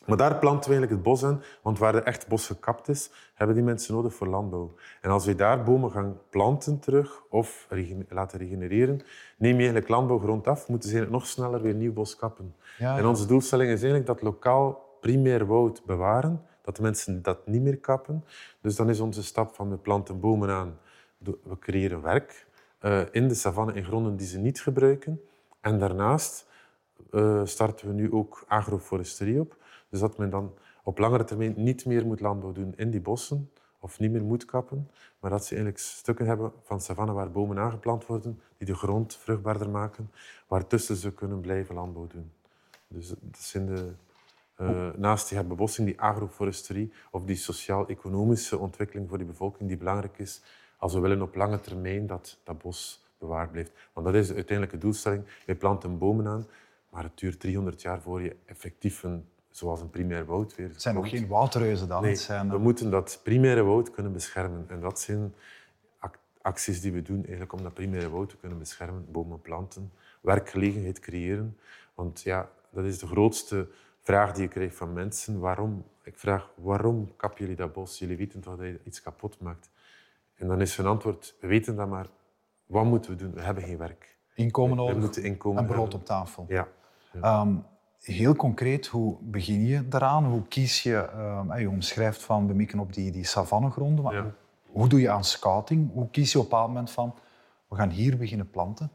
maar 0.09 0.17
daar 0.17 0.39
planten 0.39 0.71
we 0.71 0.77
eigenlijk 0.77 0.91
het 0.91 1.03
bos 1.03 1.23
in, 1.23 1.41
want 1.63 1.79
waar 1.79 1.95
er 1.95 2.03
echt 2.03 2.29
bos 2.29 2.47
gekapt 2.47 2.89
is, 2.89 3.11
hebben 3.35 3.57
die 3.57 3.65
mensen 3.65 3.95
nodig 3.95 4.15
voor 4.15 4.27
landbouw. 4.27 4.75
En 5.01 5.11
als 5.11 5.27
we 5.27 5.35
daar 5.35 5.63
bomen 5.63 5.91
gaan 5.91 6.19
planten 6.31 6.79
terug 6.79 7.23
of 7.29 7.69
laten 8.09 8.39
regenereren, 8.39 9.01
neem 9.37 9.53
je 9.53 9.59
eigenlijk 9.59 9.89
landbouwgrond 9.89 10.47
af, 10.47 10.69
moeten 10.69 10.91
ze 10.91 11.07
nog 11.11 11.27
sneller 11.27 11.63
weer 11.63 11.75
nieuw 11.75 11.93
bos 11.93 12.17
kappen. 12.17 12.55
Ja, 12.79 12.93
ja. 12.93 12.99
En 12.99 13.07
onze 13.07 13.27
doelstelling 13.27 13.71
is 13.71 13.83
eigenlijk 13.83 14.07
dat 14.07 14.23
lokaal 14.23 14.97
primair 15.01 15.47
woud 15.47 15.85
bewaren, 15.85 16.43
dat 16.63 16.77
de 16.77 16.83
mensen 16.83 17.23
dat 17.23 17.47
niet 17.47 17.63
meer 17.63 17.79
kappen. 17.79 18.25
Dus 18.61 18.77
dan 18.77 18.89
is 18.89 19.01
onze 19.01 19.23
stap 19.23 19.55
van 19.55 19.71
we 19.71 19.77
planten 19.77 20.21
bomen 20.21 20.51
aan, 20.51 20.79
we 21.19 21.59
creëren 21.59 22.03
werk 22.03 22.47
uh, 22.83 23.01
in 23.11 23.29
de 23.29 23.35
savanne 23.35 23.73
in 23.73 23.85
gronden 23.85 24.17
die 24.17 24.27
ze 24.27 24.39
niet 24.39 24.61
gebruiken. 24.61 25.21
En 25.61 25.79
daarnaast 25.79 26.47
uh, 27.11 27.41
starten 27.45 27.87
we 27.87 27.93
nu 27.93 28.13
ook 28.13 28.45
agroforesterie 28.47 29.41
op. 29.41 29.57
Dus 29.89 30.01
dat 30.01 30.19
men 30.19 30.31
dan 30.31 30.55
op 30.83 30.99
langere 30.99 31.25
termijn 31.25 31.55
niet 31.57 31.87
meer 31.87 32.07
moet 32.07 32.21
landbouw 32.21 32.53
doen 32.53 32.73
in 32.77 32.91
die 32.91 33.01
bossen 33.01 33.51
of 33.81 33.99
niet 33.99 34.11
meer 34.11 34.23
moet 34.23 34.45
kappen, 34.45 34.91
maar 35.21 35.31
dat 35.31 35.45
ze 35.45 35.55
eigenlijk 35.55 35.85
stukken 35.85 36.27
hebben 36.27 36.53
van 36.63 36.81
savanne 36.81 37.13
waar 37.13 37.31
bomen 37.31 37.59
aangeplant 37.59 38.07
worden, 38.07 38.41
die 38.57 38.67
de 38.67 38.75
grond 38.75 39.17
vruchtbaarder 39.17 39.71
maken, 39.71 40.11
waartussen 40.47 40.97
ze 40.97 41.13
kunnen 41.13 41.41
blijven 41.41 41.75
landbouw 41.75 42.07
doen. 42.07 42.31
Dus 42.89 43.09
dat 43.09 43.39
zijn 43.39 43.67
de 43.67 43.93
uh, 44.61 44.89
naast 44.97 45.29
die 45.29 45.39
herbebossing, 45.39 45.87
die 45.87 46.01
agroforesterie 46.01 46.93
of 47.11 47.25
die 47.25 47.37
sociaal-economische 47.37 48.59
ontwikkeling 48.59 49.09
voor 49.09 49.19
die 49.19 49.27
bevolking 49.27 49.69
die 49.69 49.79
belangrijk 49.79 50.19
is 50.19 50.43
als 50.77 50.95
we 50.95 51.01
willen 51.01 51.23
op 51.23 51.35
lange 51.35 51.61
termijn 51.61 52.07
dat 52.07 52.39
dat 52.45 52.59
bos 52.59 53.05
bewaard 53.19 53.53
blijft. 53.53 53.73
Want 53.93 54.07
dat 54.07 54.15
is 54.15 54.29
de 54.29 54.35
uiteindelijke 54.35 54.79
doelstelling. 54.79 55.25
Je 55.47 55.55
plant 55.55 55.85
een 55.85 55.99
bomen 55.99 56.27
aan, 56.27 56.47
maar 56.91 57.03
het 57.03 57.19
duurt 57.19 57.41
300 57.41 57.83
jaar 57.83 58.01
voor 58.01 58.23
je 58.23 58.37
effectief 58.45 59.03
een, 59.03 59.29
zoals 59.59 59.81
een 59.81 59.91
primair 59.91 60.25
woud 60.25 60.55
weer... 60.55 60.69
Het 60.69 60.83
zijn 60.83 60.95
nog 60.95 61.09
geen 61.09 61.27
woudreuzen 61.27 61.89
dan? 61.89 62.03
Nee, 62.03 62.15
zijn, 62.15 62.51
we 62.51 62.59
moeten 62.59 62.91
dat 62.91 63.21
primaire 63.23 63.63
woud 63.63 63.91
kunnen 63.91 64.13
beschermen. 64.13 64.65
En 64.69 64.81
dat 64.81 65.01
zijn 65.01 65.35
acties 66.43 66.81
die 66.81 66.93
we 66.93 67.03
doen 67.03 67.21
eigenlijk 67.21 67.53
om 67.53 67.63
dat 67.63 67.75
primaire 67.75 68.11
woud 68.11 68.29
te 68.29 68.37
kunnen 68.37 68.59
beschermen. 68.59 69.07
Bomen 69.11 69.41
planten, 69.41 69.93
werkgelegenheid 70.21 70.99
creëren. 70.99 71.57
Want 71.95 72.23
ja, 72.23 72.49
dat 72.71 72.85
is 72.85 72.99
de 72.99 73.07
grootste 73.07 73.69
vraag 74.03 74.33
die 74.33 74.45
ik 74.45 74.51
krijg 74.51 74.75
van 74.75 74.93
mensen. 74.93 75.39
Waarom? 75.39 75.85
Ik 76.03 76.19
vraag, 76.19 76.51
waarom 76.55 77.17
kappen 77.17 77.41
jullie 77.41 77.57
dat 77.57 77.73
bos? 77.73 77.99
Jullie 77.99 78.17
weten 78.17 78.41
toch 78.41 78.57
dat 78.57 78.67
je 78.67 78.81
iets 78.85 79.03
kapot 79.03 79.41
maakt? 79.41 79.71
En 80.35 80.47
dan 80.47 80.61
is 80.61 80.77
hun 80.77 80.87
antwoord, 80.87 81.35
we 81.41 81.47
weten 81.47 81.77
dat, 81.77 81.89
maar 81.89 82.07
wat 82.67 82.85
moeten 82.85 83.11
we 83.11 83.17
doen? 83.17 83.33
We 83.35 83.41
hebben 83.41 83.65
geen 83.65 83.79
werk. 83.79 84.17
Inkomen 84.35 84.77
nodig 84.77 84.97
moeten 84.97 85.23
inkomen 85.23 85.63
en 85.63 85.67
brood 85.67 85.79
hebben. 85.81 86.01
op 86.01 86.07
tafel. 86.07 86.45
Ja. 86.49 86.69
Ehm, 87.21 87.55
heel 88.03 88.35
concreet, 88.37 88.87
hoe 88.87 89.17
begin 89.21 89.67
je 89.67 89.89
daaraan? 89.89 90.25
Hoe 90.25 90.47
kies 90.49 90.83
je... 90.83 90.95
ehm, 90.97 91.59
je 91.59 91.69
omschrijft 91.69 92.23
van, 92.23 92.47
we 92.47 92.55
mikken 92.55 92.79
op 92.79 92.93
die, 92.93 93.11
die 93.11 93.25
savannegronden. 93.25 94.05
Maar 94.05 94.15
Ja. 94.15 94.23
hoe, 94.23 94.33
hoe 94.67 94.89
doe 94.89 95.01
je 95.01 95.11
aan 95.11 95.25
scouting? 95.25 95.91
Hoe 95.93 96.11
kies 96.11 96.33
je 96.33 96.39
op 96.39 96.45
een 96.45 96.51
bepaald 96.51 96.69
moment 96.69 96.91
van, 96.91 97.15
we 97.69 97.77
gaan 97.77 97.91
hier 97.91 98.17
beginnen 98.17 98.51
planten? 98.51 98.91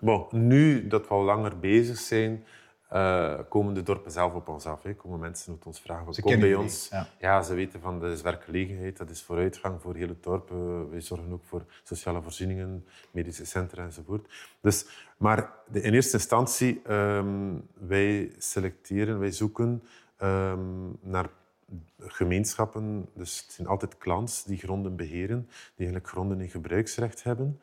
Bon, 0.00 0.26
nu 0.30 0.86
dat 0.86 1.02
we 1.08 1.14
al 1.14 1.22
langer 1.22 1.58
bezig 1.58 1.98
zijn, 1.98 2.44
eh, 2.88 3.38
komen 3.48 3.74
de 3.74 3.82
dorpen 3.82 4.10
zelf 4.10 4.34
op 4.34 4.48
ons 4.48 4.66
af. 4.66 4.82
Hè. 4.82 4.94
Komen 4.94 5.18
mensen 5.20 5.52
uit 5.52 5.66
ons 5.66 5.80
vragen, 5.80 6.14
Ze 6.14 6.22
kom 6.22 6.40
bij 6.40 6.54
ons. 6.54 6.90
ja. 7.18 7.42
ze 7.42 7.54
weten 7.54 7.80
van 7.80 8.04
is 8.04 8.22
werkgelegenheid, 8.22 8.96
dat 8.96 9.10
is 9.10 9.22
vooruitgang 9.22 9.80
voor 9.80 9.94
heel 9.94 10.08
het 10.08 10.22
dorp. 10.22 10.50
Eh, 10.50 10.56
wij 10.90 11.00
zorgen 11.00 11.32
ook 11.32 11.44
voor 11.44 11.64
sociale 11.82 12.22
voorzieningen, 12.22 12.86
medische 13.10 13.46
centra 13.46 13.84
enzovoort. 13.84 14.28
Dus, 14.60 14.86
maar 15.16 15.50
de, 15.70 15.80
in 15.80 15.94
eerste 15.94 16.16
instantie, 16.16 16.80
ehm, 16.84 17.54
wij 17.74 18.32
selecteren, 18.38 19.18
wij 19.18 19.32
zoeken 19.32 19.82
ehm, 20.16 20.90
naar 21.00 21.28
gemeenschappen. 21.98 23.08
Dus 23.14 23.40
het 23.40 23.52
zijn 23.52 23.68
altijd 23.68 23.98
clans 23.98 24.44
die 24.44 24.58
gronden 24.58 24.96
beheren, 24.96 25.46
die 25.48 25.86
eigenlijk 25.86 26.08
gronden 26.08 26.40
in 26.40 26.48
gebruiksrecht 26.48 27.22
hebben. 27.22 27.60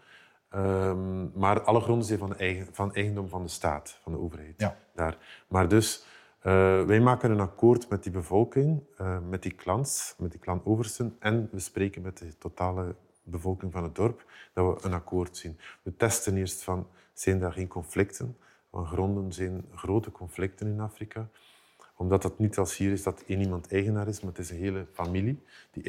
Ehm, 0.53 1.39
maar 1.39 1.61
alle 1.61 1.79
gronden 1.79 2.05
zijn 2.05 2.19
van, 2.19 2.35
eigen, 2.35 2.67
van 2.71 2.93
eigendom 2.93 3.29
van 3.29 3.43
de 3.43 3.49
staat, 3.49 3.99
van 4.01 4.11
de 4.11 4.17
overheid. 4.17 4.53
Ja. 4.57 4.77
Daar. 4.95 5.17
Maar 5.47 5.67
dus, 5.67 6.05
eh, 6.39 6.83
wij 6.83 6.99
maken 6.99 7.31
een 7.31 7.39
akkoord 7.39 7.89
met 7.89 8.03
die 8.03 8.11
bevolking, 8.11 8.83
eh, 8.97 9.17
met 9.29 9.41
die 9.41 9.55
clans, 9.55 10.15
met 10.17 10.31
die 10.31 10.39
clanoversten, 10.39 11.15
en 11.19 11.49
we 11.51 11.59
spreken 11.59 12.01
met 12.01 12.17
de 12.17 12.37
totale 12.37 12.95
bevolking 13.23 13.71
van 13.71 13.83
het 13.83 13.95
dorp, 13.95 14.25
dat 14.53 14.81
we 14.81 14.87
een 14.87 14.93
akkoord 14.93 15.37
zien. 15.37 15.59
We 15.81 15.95
testen 15.95 16.37
eerst 16.37 16.63
van, 16.63 16.87
zijn 17.13 17.39
daar 17.39 17.53
geen 17.53 17.67
conflicten? 17.67 18.37
Want 18.69 18.87
gronden 18.87 19.31
zijn 19.31 19.65
grote 19.75 20.11
conflicten 20.11 20.67
in 20.67 20.79
Afrika 20.79 21.29
omdat 21.95 22.23
het 22.23 22.39
niet 22.39 22.57
als 22.57 22.77
hier 22.77 22.91
is 22.91 23.03
dat 23.03 23.23
één 23.27 23.41
iemand 23.41 23.71
eigenaar 23.71 24.07
is, 24.07 24.21
maar 24.21 24.31
het 24.31 24.39
is 24.39 24.49
een 24.49 24.57
hele 24.57 24.85
familie 24.93 25.43
die 25.71 25.83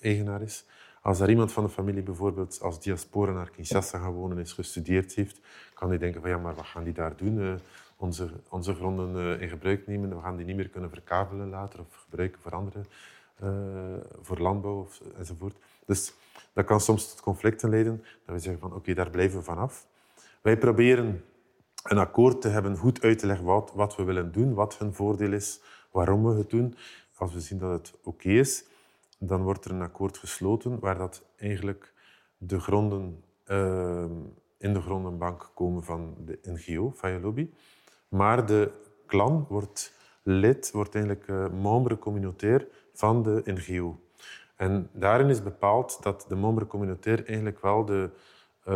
eigenaar 0.00 0.42
is. 0.42 0.64
Als 1.06 1.20
er 1.20 1.28
iemand 1.28 1.52
van 1.52 1.64
de 1.64 1.70
familie 1.70 2.02
bijvoorbeeld 2.02 2.60
als 2.62 2.80
diaspora 2.80 3.32
naar 3.32 3.50
Kinshasa 3.50 3.98
gaan 3.98 4.12
wonen, 4.12 4.38
is 4.38 4.52
gestudeerd 4.52 5.14
heeft, 5.14 5.40
kan 5.74 5.88
hij 5.88 5.98
denken 5.98 6.20
van 6.20 6.30
ja, 6.30 6.38
maar 6.38 6.54
wat 6.54 6.66
gaan 6.66 6.84
die 6.84 6.92
daar 6.92 7.16
doen? 7.16 7.40
Eh, 7.40 7.54
onze, 7.96 8.30
onze 8.48 8.74
gronden 8.74 9.16
eh, 9.16 9.42
in 9.42 9.48
gebruik 9.48 9.86
nemen, 9.86 10.08
we 10.16 10.20
gaan 10.20 10.36
die 10.36 10.46
niet 10.46 10.56
meer 10.56 10.68
kunnen 10.68 10.90
verkabelen 10.90 11.48
later 11.48 11.80
of 11.80 11.94
gebruiken 11.94 12.40
voor 12.40 12.52
andere, 12.52 12.80
eh, 13.36 13.48
voor 14.22 14.38
landbouw 14.38 14.80
of, 14.80 15.00
enzovoort. 15.18 15.56
Dus 15.84 16.14
dat 16.52 16.64
kan 16.64 16.80
soms 16.80 17.08
tot 17.08 17.20
conflicten 17.20 17.70
leiden. 17.70 18.04
Dat 18.24 18.34
we 18.34 18.40
zeggen 18.40 18.60
van 18.60 18.74
oké, 18.74 18.94
daar 18.94 19.10
blijven 19.10 19.38
we 19.38 19.44
vanaf. 19.44 19.86
Wij 20.40 20.58
proberen 20.58 21.24
een 21.82 21.98
akkoord 21.98 22.40
te 22.40 22.48
hebben, 22.48 22.76
goed 22.76 23.02
uit 23.02 23.18
te 23.18 23.26
leggen 23.26 23.44
wat, 23.44 23.72
wat 23.74 23.96
we 23.96 24.04
willen 24.04 24.32
doen, 24.32 24.54
wat 24.54 24.78
hun 24.78 24.94
voordeel 24.94 25.32
is, 25.32 25.60
waarom 25.90 26.24
we 26.24 26.38
het 26.38 26.50
doen. 26.50 26.74
Als 27.16 27.32
we 27.32 27.40
zien 27.40 27.58
dat 27.58 27.70
het 27.70 27.98
oké 28.02 28.28
is, 28.28 28.64
dan 29.18 29.42
wordt 29.42 29.64
er 29.64 29.70
een 29.70 29.82
akkoord 29.82 30.18
gesloten 30.18 30.78
waar 30.78 30.98
dat 30.98 31.22
eigenlijk 31.36 31.92
de 32.38 32.60
gronden 32.60 33.24
eh, 33.44 34.04
in 34.58 34.74
de 34.74 34.80
grondenbank 34.80 35.50
komen 35.54 35.84
van 35.84 36.16
de 36.24 36.38
NGO, 36.42 36.92
Faya 36.96 37.18
Lobby. 37.18 37.50
Maar 38.08 38.46
de 38.46 38.70
clan 39.06 39.46
wordt 39.48 39.92
lid, 40.22 40.70
wordt 40.70 40.94
eigenlijk 40.94 41.28
uh, 41.28 41.48
membre 41.62 41.98
communautaire 41.98 42.68
van 42.92 43.22
de 43.22 43.42
NGO. 43.44 44.00
En 44.56 44.88
daarin 44.92 45.28
is 45.28 45.42
bepaald 45.42 46.02
dat 46.02 46.24
de 46.28 46.36
membre 46.36 46.66
communautaire 46.66 47.22
eigenlijk 47.22 47.60
wel 47.60 47.84
de, 47.84 48.10
uh, 48.68 48.74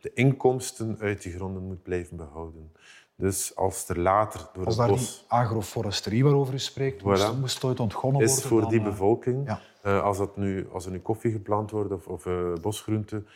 de 0.00 0.10
inkomsten 0.14 0.98
uit 0.98 1.22
die 1.22 1.32
gronden 1.32 1.62
moet 1.62 1.82
blijven 1.82 2.16
behouden. 2.16 2.72
Dus 3.16 3.56
als 3.56 3.88
er 3.88 3.98
later 3.98 4.48
door 4.52 4.64
Als 4.66 4.76
het 4.76 4.86
bos... 4.88 5.18
die 5.18 5.24
agroforesterie 5.28 6.24
waarover 6.24 6.54
u 6.54 6.58
spreekt, 6.58 7.00
Voilà. 7.02 7.38
moest 7.40 7.64
ooit 7.64 7.80
ontgonnen 7.80 8.20
worden? 8.20 8.36
is 8.36 8.44
voor 8.44 8.60
dan, 8.60 8.70
die 8.70 8.78
eh, 8.78 8.84
bevolking. 8.84 9.46
ja. 9.46 9.60
Eh, 9.82 10.02
als, 10.02 10.18
dat 10.18 10.36
nu, 10.36 10.68
als 10.72 10.84
er 10.84 10.90
nu 10.90 10.98
koffie 11.00 11.32
geplant 11.32 11.70
wordt 11.70 11.92
of, 11.92 12.06
of 12.06 12.26
eh, 12.26 12.52
bosgroenten, 12.60 13.26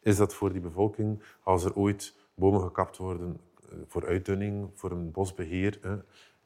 is 0.00 0.16
dat 0.16 0.34
voor 0.34 0.52
die 0.52 0.60
bevolking. 0.60 1.22
Als 1.42 1.64
er 1.64 1.74
ooit 1.74 2.14
bomen 2.34 2.60
gekapt 2.60 2.96
worden 2.96 3.40
voor 3.88 4.06
uitdunning, 4.06 4.70
voor 4.74 4.90
een 4.90 5.10
bosbeheer, 5.10 5.78
eh, 5.82 5.92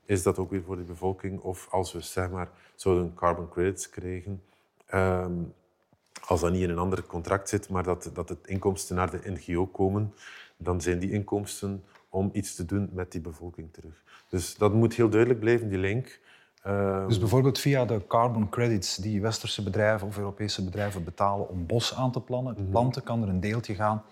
is 0.05 0.23
dat 0.23 0.39
ook 0.39 0.51
weer 0.51 0.63
voor 0.63 0.77
die 0.77 0.85
bevolking. 0.85 1.41
Of 1.41 1.69
als 1.71 1.93
we 1.93 2.01
zeg 2.01 2.31
maar, 2.31 2.51
zouden 2.75 3.15
carbon 3.15 3.49
credits 3.49 3.89
krijgen, 3.89 4.43
ehm, 4.87 5.33
als 6.27 6.41
dat 6.41 6.53
niet 6.53 6.63
in 6.63 6.71
een 6.71 6.79
ander 6.79 7.03
contract 7.07 7.49
zit, 7.49 7.69
maar 7.69 7.83
dat, 7.83 8.11
dat 8.15 8.29
het 8.29 8.47
inkomsten 8.47 8.97
naar 8.97 9.11
de 9.11 9.21
NGO 9.31 9.67
komen, 9.67 10.15
dan 10.57 10.81
zijn 10.81 10.99
die 10.99 11.11
inkomsten 11.11 11.85
om 12.14 12.30
iets 12.33 12.54
te 12.54 12.64
doen 12.64 12.90
met 12.92 13.12
die 13.12 13.21
bevolking 13.21 13.73
terug. 13.73 14.02
Dus 14.28 14.56
dat 14.56 14.73
moet 14.75 14.94
heel 14.94 15.09
duidelijk 15.09 15.40
blijven, 15.40 15.68
die 15.68 15.78
link. 15.78 16.21
Ehm, 16.62 17.09
Dus 17.09 17.18
bijvoorbeeld 17.18 17.59
via 17.59 17.85
de 17.85 18.06
carbon 18.06 18.49
credits 18.49 18.97
die 18.97 19.21
westerse 19.21 19.62
bedrijven 19.62 20.06
of 20.06 20.18
Europese 20.18 20.64
bedrijven 20.64 21.04
betalen 21.04 21.49
om 21.49 21.66
bos 21.66 21.94
aan 21.94 22.12
te 22.12 22.21
plannen, 22.21 22.54
Mhm. 22.59 22.71
planten, 22.71 23.02
kan 23.02 23.23
er 23.23 23.28
een 23.28 23.40
deeltje 23.40 23.75
gaan 23.75 24.02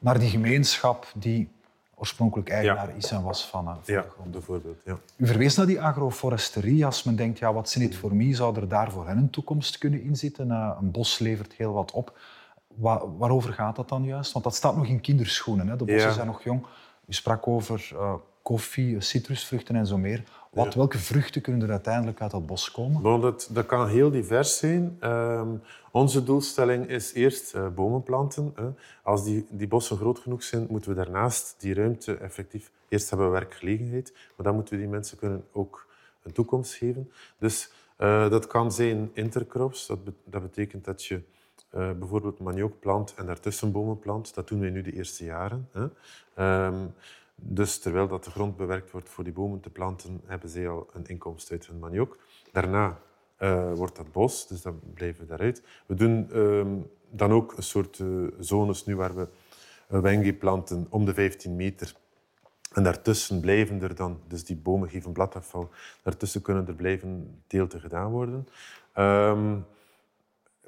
naar 0.00 0.18
die 0.18 0.28
gemeenschap 0.30 1.12
die 1.16 1.48
oorspronkelijk 1.94 2.48
eigenaar 2.48 2.96
is 2.96 3.10
en 3.10 3.22
was 3.22 3.46
van, 3.48 3.66
eh, 3.68 3.74
van 3.82 3.94
ja, 3.94 4.02
de 4.02 4.08
grond. 4.08 4.30
bijvoorbeeld. 4.30 4.78
Ja. 4.84 4.98
U 5.16 5.26
verwees 5.26 5.56
naar 5.56 5.66
die 5.66 5.80
agroforesterie. 5.80 6.84
Als 6.86 7.02
men 7.02 7.16
denkt, 7.16 7.38
ja, 7.38 7.52
wat 7.52 7.68
zit 7.68 7.82
dit 7.82 7.96
voor 7.96 8.14
mij? 8.14 8.34
Zou 8.34 8.56
er 8.56 8.68
daar 8.68 8.90
voor 8.90 9.06
hen 9.06 9.16
een 9.18 9.30
toekomst 9.30 9.78
kunnen 9.78 10.02
inzitten? 10.02 10.50
Eh, 10.50 10.76
een 10.80 10.90
bos 10.90 11.18
levert 11.18 11.52
heel 11.52 11.72
wat 11.72 11.90
op. 11.92 12.18
Wa- 12.74 13.08
waarover 13.18 13.52
gaat 13.52 13.76
dat 13.76 13.88
dan 13.88 14.04
juist? 14.04 14.32
Want 14.32 14.44
dat 14.44 14.54
staat 14.54 14.76
nog 14.76 14.86
in 14.86 15.00
kinderschoenen. 15.00 15.68
Hè? 15.68 15.76
De 15.76 15.84
bossen 15.84 16.08
Ja. 16.08 16.14
zijn 16.14 16.26
nog 16.26 16.42
jong. 16.42 16.66
U 17.10 17.12
sprak 17.12 17.46
over 17.46 17.88
eh, 17.92 18.14
koffie, 18.42 19.00
citrusvruchten 19.00 19.76
en 19.76 19.86
zo 19.86 19.98
meer. 19.98 20.22
Wat, 20.50 20.74
Welke 20.74 20.98
vruchten 20.98 21.42
kunnen 21.42 21.62
er 21.62 21.70
uiteindelijk 21.70 22.20
uit 22.20 22.30
dat 22.30 22.46
bos 22.46 22.70
komen? 22.70 23.02
Bon, 23.02 23.20
dat, 23.20 23.48
dat 23.52 23.66
kan 23.66 23.88
heel 23.88 24.10
divers 24.10 24.58
zijn. 24.58 24.96
Ehm, 25.00 25.48
onze 25.92 26.24
doelstelling 26.24 26.88
is 26.88 27.12
eerst 27.12 27.54
eh, 27.54 27.68
bomen 27.68 28.02
planten. 28.02 28.52
Hè. 28.54 28.68
Als 29.02 29.24
die, 29.24 29.46
die 29.50 29.68
bossen 29.68 29.96
groot 29.96 30.18
genoeg 30.18 30.42
zijn, 30.42 30.66
moeten 30.68 30.90
we 30.90 30.96
daarnaast 30.96 31.54
die 31.58 31.74
ruimte 31.74 32.16
effectief... 32.16 32.70
Eerst 32.88 33.08
hebben 33.10 33.26
we 33.26 33.32
werkgelegenheid, 33.32 34.12
maar 34.36 34.46
dan 34.46 34.54
moeten 34.54 34.74
we 34.74 34.80
die 34.80 34.90
mensen 34.90 35.18
kunnen 35.18 35.44
ook 35.52 35.86
een 36.22 36.32
toekomst 36.32 36.74
geven. 36.74 37.10
Dus 37.38 37.70
eh, 37.96 38.30
dat 38.30 38.46
kan 38.46 38.72
zijn 38.72 39.10
intercrops. 39.12 39.86
Dat, 39.86 39.98
dat 40.24 40.42
betekent 40.42 40.84
dat 40.84 41.04
je 41.04 41.22
eh, 41.70 41.90
bijvoorbeeld 41.92 42.38
maniok 42.38 42.80
plant 42.80 43.14
en 43.14 43.26
daartussen 43.26 43.72
bomen 43.72 43.98
plant. 43.98 44.34
Dat 44.34 44.48
doen 44.48 44.60
wij 44.60 44.70
nu 44.70 44.82
de 44.82 44.92
eerste 44.92 45.24
jaren. 45.24 45.68
Hè. 45.72 45.86
Ehm, 46.34 46.86
dus 47.34 47.78
terwijl 47.78 48.08
dat 48.08 48.24
de 48.24 48.30
grond 48.30 48.56
bewerkt 48.56 48.90
wordt 48.90 49.08
voor 49.08 49.24
die 49.24 49.32
bomen 49.32 49.60
te 49.60 49.70
planten, 49.70 50.20
hebben 50.24 50.48
zij 50.48 50.68
al 50.68 50.88
een 50.92 51.06
inkomst 51.06 51.50
uit 51.50 51.66
hun 51.66 51.78
maniok. 51.78 52.18
Daarna 52.52 52.98
eh, 53.36 53.72
wordt 53.72 53.96
dat 53.96 54.12
bos, 54.12 54.48
dus 54.48 54.62
dan 54.62 54.80
blijven 54.94 55.20
we 55.20 55.26
daaruit. 55.26 55.62
We 55.86 55.94
doen 55.94 56.30
ehm, 56.32 56.76
dan 57.10 57.32
ook 57.32 57.56
een 57.56 57.62
soort 57.62 57.98
eh, 57.98 58.06
zones 58.38 58.84
nu 58.84 58.96
waar 58.96 59.14
we 59.14 59.28
wengi 60.00 60.34
planten 60.34 60.86
om 60.90 61.04
de 61.04 61.14
15 61.14 61.56
meter. 61.56 61.94
En 62.72 62.82
daartussen 62.82 63.40
blijven 63.40 63.82
er 63.82 63.94
dan, 63.94 64.20
dus 64.26 64.44
die 64.44 64.56
bomen 64.56 64.88
geven 64.88 65.12
bladafval, 65.12 65.70
daartussen 66.02 66.42
kunnen 66.42 66.66
er 66.66 66.74
blijven 66.74 67.42
teelten 67.46 67.80
gedaan 67.80 68.10
worden. 68.10 68.48
Ehm, 68.92 69.56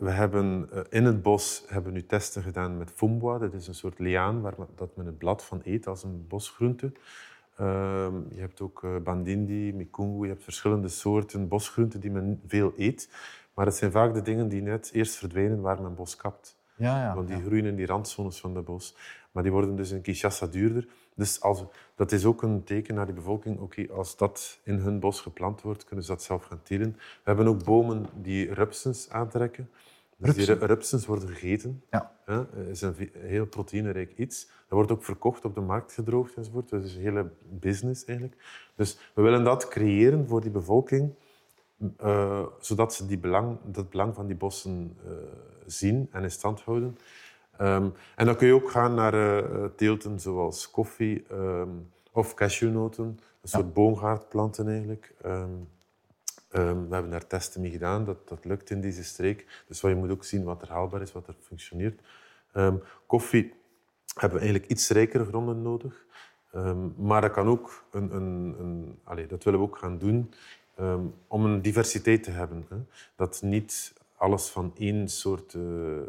we 0.02 0.11
hebben 0.11 0.68
eh, 0.73 0.80
in 0.88 1.04
het 1.04 1.23
bos 1.23 1.64
hebben 1.66 1.92
we 1.92 1.99
nu 1.99 2.06
testen 2.06 2.42
gedaan 2.42 2.76
met 2.76 2.90
fumbwa. 2.94 3.38
Dat 3.38 3.52
is 3.52 3.66
een 3.66 3.75
soort 3.75 3.99
liaan 3.99 4.40
waar 4.40 4.54
men, 4.59 4.66
dat 4.76 4.97
men 4.97 5.06
het 5.06 5.18
blad 5.18 5.44
van 5.44 5.61
eet 5.64 5.87
als 5.87 6.02
een 6.02 6.25
bosgroente. 6.28 6.92
Ehm, 7.56 8.14
je 8.35 8.40
hebt 8.40 8.61
ook 8.61 8.85
eh, 8.85 8.97
bandindi, 9.04 9.73
mikungu, 9.73 10.23
je 10.23 10.28
hebt 10.28 10.44
verschillende 10.44 10.88
soorten 10.88 11.49
bosgroenten 11.49 12.00
die 12.00 12.11
men 12.11 12.40
veel 12.47 12.73
eet. 12.76 13.11
Maar 13.54 13.66
het 13.66 13.75
zijn 13.75 13.90
vaak 13.90 14.14
de 14.14 14.23
dingen 14.23 14.49
die 14.49 14.62
net 14.62 14.90
eerst 14.92 15.14
verdwijnen 15.14 15.61
waar 15.61 15.82
men 15.82 15.94
bos 15.94 16.16
kapt. 16.16 16.56
Ja, 16.75 17.02
ja. 17.02 17.14
Want 17.14 17.28
die 17.28 17.37
ja. 17.37 17.42
groeien 17.42 17.64
in 17.64 17.76
die 17.76 17.87
randzones 17.87 18.40
van 18.40 18.56
het 18.56 18.64
bos. 18.64 18.97
Maar 19.32 19.42
die 19.42 19.52
worden 19.52 19.76
dus 19.76 19.90
in 19.90 20.00
Kinshasa 20.00 20.47
duurder. 20.47 20.87
Dus 21.14 21.40
als, 21.40 21.64
dat 21.94 22.12
is 22.12 22.25
ook 22.25 22.42
een 22.42 22.64
teken 22.64 22.94
naar 22.94 23.06
die 23.06 23.14
bevolking. 23.14 23.59
Oké, 23.59 23.87
als 23.92 24.16
dat 24.16 24.59
in 24.62 24.75
hun 24.75 25.00
bos 25.00 25.21
geplant 25.21 25.62
wordt, 25.62 25.85
kunnen 25.85 26.04
ze 26.04 26.11
dat 26.11 26.23
zelf 26.23 26.44
gaan 26.44 26.62
telen. 26.62 26.92
We 26.92 27.23
hebben 27.23 27.47
ook 27.47 27.64
bomen 27.64 28.06
die 28.23 28.54
rupsens 28.54 29.11
aantrekken. 29.11 29.71
Dus 30.23 30.35
die 30.35 30.45
Rupsen? 30.45 30.67
rupsens 30.67 31.07
worden 31.07 31.29
gegeten. 31.29 31.83
Ja. 31.91 32.12
Dat 32.25 32.47
is 32.71 32.81
een 32.81 33.11
heel 33.12 33.47
proteïnerijk 33.47 34.12
iets. 34.17 34.47
Dat 34.47 34.79
wordt 34.79 34.91
ook 34.91 35.05
verkocht 35.05 35.45
op 35.45 35.55
de 35.55 35.61
markt 35.61 35.93
gedroogd 35.93 36.35
enzovoort. 36.35 36.69
Dat 36.69 36.85
is 36.85 36.95
een 36.95 37.02
hele 37.02 37.31
business 37.49 38.05
eigenlijk. 38.05 38.38
Dus 38.75 38.99
we 39.14 39.23
willen 39.23 39.45
dat 39.45 39.69
creëren 39.69 40.29
voor 40.29 40.41
die 40.41 40.50
bevolking, 40.50 41.14
eh, 41.97 42.47
zodat 42.61 42.95
ze 42.95 43.07
die 43.07 43.19
belang, 43.19 43.59
dat 43.64 43.91
belang 43.91 44.14
van 44.14 44.26
die 44.26 44.37
bossen 44.37 44.97
eh, 45.05 45.12
zien 45.67 46.09
en 46.12 46.23
in 46.23 46.31
stand 46.31 46.61
houden. 46.61 46.99
Ehm, 47.57 47.88
en 48.17 48.26
dan 48.26 48.37
kun 48.37 48.47
je 48.47 48.55
ook 48.55 48.71
gaan 48.71 48.95
naar 48.95 49.14
eh, 49.14 49.64
teelten 49.76 50.21
zoals 50.21 50.71
koffie 50.71 51.25
ehm, 51.31 51.69
of 52.12 52.35
cashewnoten, 52.35 53.05
een 53.43 53.49
soort 53.49 53.73
boomgaardplanten 53.73 54.69
eigenlijk. 54.69 55.14
Ehm, 55.23 55.50
ehm, 56.52 56.88
we 56.88 56.94
hebben 56.94 57.11
daar 57.11 57.26
testen 57.26 57.61
mee 57.61 57.71
gedaan, 57.71 58.04
dat, 58.04 58.28
dat 58.28 58.44
lukt 58.44 58.71
in 58.71 58.80
deze 58.80 59.04
streek. 59.04 59.64
Dus 59.68 59.80
wat 59.80 59.90
je 59.90 59.97
moet 59.97 60.11
ook 60.11 60.25
zien 60.25 60.44
wat 60.44 60.62
er 60.62 60.71
haalbaar 60.71 61.02
is, 61.02 61.12
wat 61.12 61.26
er 61.26 61.35
functioneert. 61.40 62.00
Ehm, 62.52 62.76
koffie 63.06 63.52
hebben 64.14 64.38
we 64.38 64.44
eigenlijk 64.44 64.73
iets 64.73 64.88
rijkere 64.88 65.25
gronden 65.25 65.62
nodig. 65.62 66.04
Ehm, 66.52 67.06
maar 67.06 67.21
dat 67.21 67.30
kan 67.30 67.47
ook 67.47 67.85
een, 67.90 68.14
een, 68.14 68.56
een 68.59 69.28
dat 69.28 69.44
willen 69.44 69.61
we 69.61 69.66
ook 69.66 69.78
gaan 69.78 69.99
doen 69.99 70.32
om 71.26 71.44
een 71.44 71.62
diversiteit 71.62 72.23
te 72.23 72.30
hebben. 72.30 72.66
Hè. 72.68 72.76
Dat 73.16 73.42
niet 73.42 73.92
alles 74.16 74.49
van 74.49 74.73
één 74.78 75.09
soort 75.09 75.54
uh, 75.54 75.62
uh, 75.62 76.02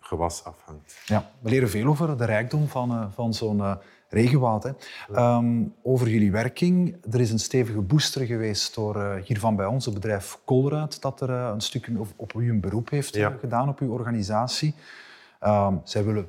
gewas 0.00 0.44
afhangt. 0.44 1.02
Ja, 1.06 1.30
we 1.40 1.50
leren 1.50 1.70
veel 1.70 1.86
over 1.86 2.18
de 2.18 2.24
rijkdom 2.24 2.68
van, 2.68 2.90
uh, 2.90 3.06
van 3.12 3.34
zo'n 3.34 3.78
regenwoud. 4.08 4.62
Hè. 4.62 4.70
Um, 5.36 5.74
over 5.82 6.08
jullie 6.08 6.32
werking. 6.32 6.96
Er 7.10 7.20
is 7.20 7.30
een 7.30 7.38
stevige 7.38 7.80
booster 7.80 8.26
geweest 8.26 8.74
door 8.74 9.20
hiervan 9.24 9.56
bij 9.56 9.66
ons, 9.66 9.84
het 9.84 9.94
bedrijf 9.94 10.38
Colruyt, 10.44 11.02
dat 11.02 11.20
er 11.20 11.30
een 11.30 11.60
stukje 11.60 11.98
op, 11.98 12.08
op 12.16 12.32
u 12.32 12.50
een 12.50 12.60
beroep 12.60 12.90
heeft 12.90 13.14
ja. 13.14 13.36
gedaan, 13.40 13.68
op 13.68 13.78
uw 13.78 13.92
organisatie. 13.92 14.74
Um, 15.46 15.80
zij 15.84 16.04
willen 16.04 16.28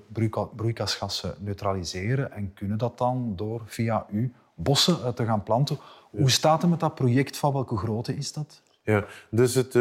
broeikasgassen 0.56 1.36
neutraliseren 1.40 2.32
en 2.32 2.54
kunnen 2.54 2.78
dat 2.78 2.98
dan 2.98 3.34
door 3.36 3.62
via 3.66 4.06
u 4.12 4.34
bossen 4.54 5.16
te 5.16 5.26
gaan 5.26 5.44
planten. 5.44 5.78
Hoe 6.10 6.32
staat 6.32 6.62
het 6.62 6.70
met 6.70 6.80
dat 6.80 6.96
project? 6.96 7.38
Van 7.38 7.54
welke 7.54 7.78
grootte 7.78 8.16
is 8.16 8.34
dat? 8.34 8.62
Ja, 8.84 9.06
dus 9.30 9.56
het, 9.56 9.68
uh, 9.68 9.74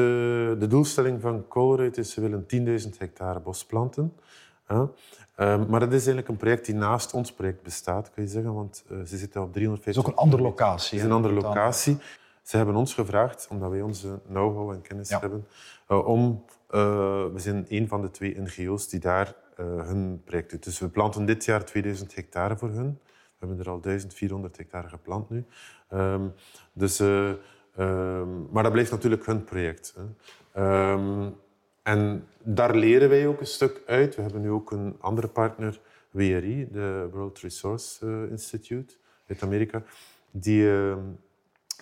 de 0.58 0.66
doelstelling 0.68 1.20
van 1.20 1.44
Colruyt 1.48 1.98
is 1.98 2.10
ze 2.10 2.20
willen 2.20 2.46
10.000 2.82 2.98
hectare 2.98 3.40
bos 3.40 3.64
planten. 3.64 4.12
Uh, 4.70 4.86
maar 5.66 5.80
dat 5.80 5.88
is 5.88 6.06
eigenlijk 6.06 6.28
een 6.28 6.36
project 6.36 6.66
die 6.66 6.74
naast 6.74 7.12
ons 7.12 7.32
project 7.32 7.62
bestaat, 7.62 8.10
kan 8.14 8.24
je 8.24 8.30
zeggen, 8.30 8.54
want 8.54 8.84
uh, 8.90 8.98
ze 8.98 9.16
zitten 9.16 9.42
op 9.42 9.52
350... 9.52 9.84
Het 9.84 9.94
is 9.94 10.00
ook 10.00 10.06
een 10.06 10.24
andere 10.24 10.42
locatie. 10.42 10.90
Het 10.90 10.98
is 10.98 11.04
een 11.04 11.16
andere 11.16 11.34
locatie. 11.34 11.98
Ze 12.42 12.56
hebben 12.56 12.76
ons 12.76 12.94
gevraagd, 12.94 13.46
omdat 13.50 13.70
wij 13.70 13.80
onze 13.80 14.20
know-how 14.26 14.70
en 14.70 14.80
kennis 14.80 15.08
ja. 15.08 15.20
hebben, 15.20 15.46
om... 15.86 16.44
we 17.32 17.32
zijn 17.36 17.66
een 17.68 17.88
van 17.88 18.02
de 18.02 18.10
twee 18.10 18.40
NGO's 18.40 18.88
die 18.88 19.00
daar 19.00 19.34
hun 19.56 20.22
project 20.24 20.50
doet. 20.50 20.64
Dus 20.64 20.78
we 20.78 20.88
planten 20.88 21.24
dit 21.24 21.44
jaar 21.44 21.64
2000 21.64 22.14
hectare 22.14 22.56
voor 22.56 22.68
hun. 22.68 22.98
We 23.38 23.46
hebben 23.46 23.58
er 23.58 23.70
al 23.70 23.80
1400 23.80 24.56
hectare 24.56 24.88
geplant 24.88 25.30
nu. 25.30 25.44
Um, 25.92 26.34
dus... 26.72 27.00
Um, 27.78 28.48
maar 28.50 28.62
dat 28.62 28.72
blijft 28.72 28.90
natuurlijk 28.90 29.26
hun 29.26 29.44
project. 29.44 29.94
Hè. 30.52 30.92
Um, 30.92 31.36
en 31.88 32.26
daar 32.42 32.74
leren 32.74 33.08
wij 33.08 33.26
ook 33.26 33.40
een 33.40 33.46
stuk 33.46 33.82
uit. 33.86 34.16
We 34.16 34.22
hebben 34.22 34.40
nu 34.40 34.50
ook 34.50 34.70
een 34.70 34.96
andere 35.00 35.28
partner, 35.28 35.80
WRI, 36.10 36.68
de 36.72 37.08
World 37.12 37.38
Resource 37.38 38.06
uh, 38.06 38.30
Institute 38.30 38.94
uit 39.28 39.42
Amerika, 39.42 39.82
die 40.30 40.62
uh, 40.62 40.96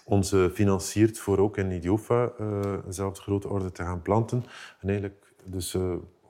ons 0.04 0.34
financiert 0.52 1.18
voor 1.18 1.38
ook 1.38 1.56
in 1.56 1.70
Idiofa 1.70 2.32
uh, 2.40 2.60
dezelfde 2.84 3.22
grote 3.22 3.48
orde 3.48 3.72
te 3.72 3.82
gaan 3.82 4.02
planten. 4.02 4.44
En 4.80 4.88
eigenlijk, 4.88 5.32
dus 5.44 5.75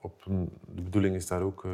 op 0.01 0.25
een, 0.25 0.49
de 0.75 0.81
bedoeling 0.81 1.15
is 1.15 1.27
daar 1.27 1.41
ook 1.41 1.65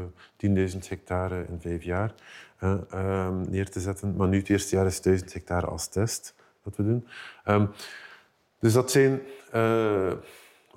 10.000 0.47 0.77
hectare 0.87 1.45
in 1.49 1.61
vijf 1.61 1.83
jaar 1.83 2.13
um, 2.61 3.49
neer 3.49 3.69
te 3.69 3.79
zetten. 3.79 4.15
Maar 4.15 4.27
nu 4.27 4.37
het 4.37 4.49
eerste 4.49 4.75
jaar 4.75 4.85
is 4.85 5.01
1000 5.01 5.33
hectare 5.33 5.65
als 5.65 5.87
test 5.87 6.35
wat 6.63 6.75
we 6.75 6.83
doen. 6.83 7.07
Um, 7.47 7.69
dus 8.59 8.73
dat 8.73 8.91
zijn 8.91 9.21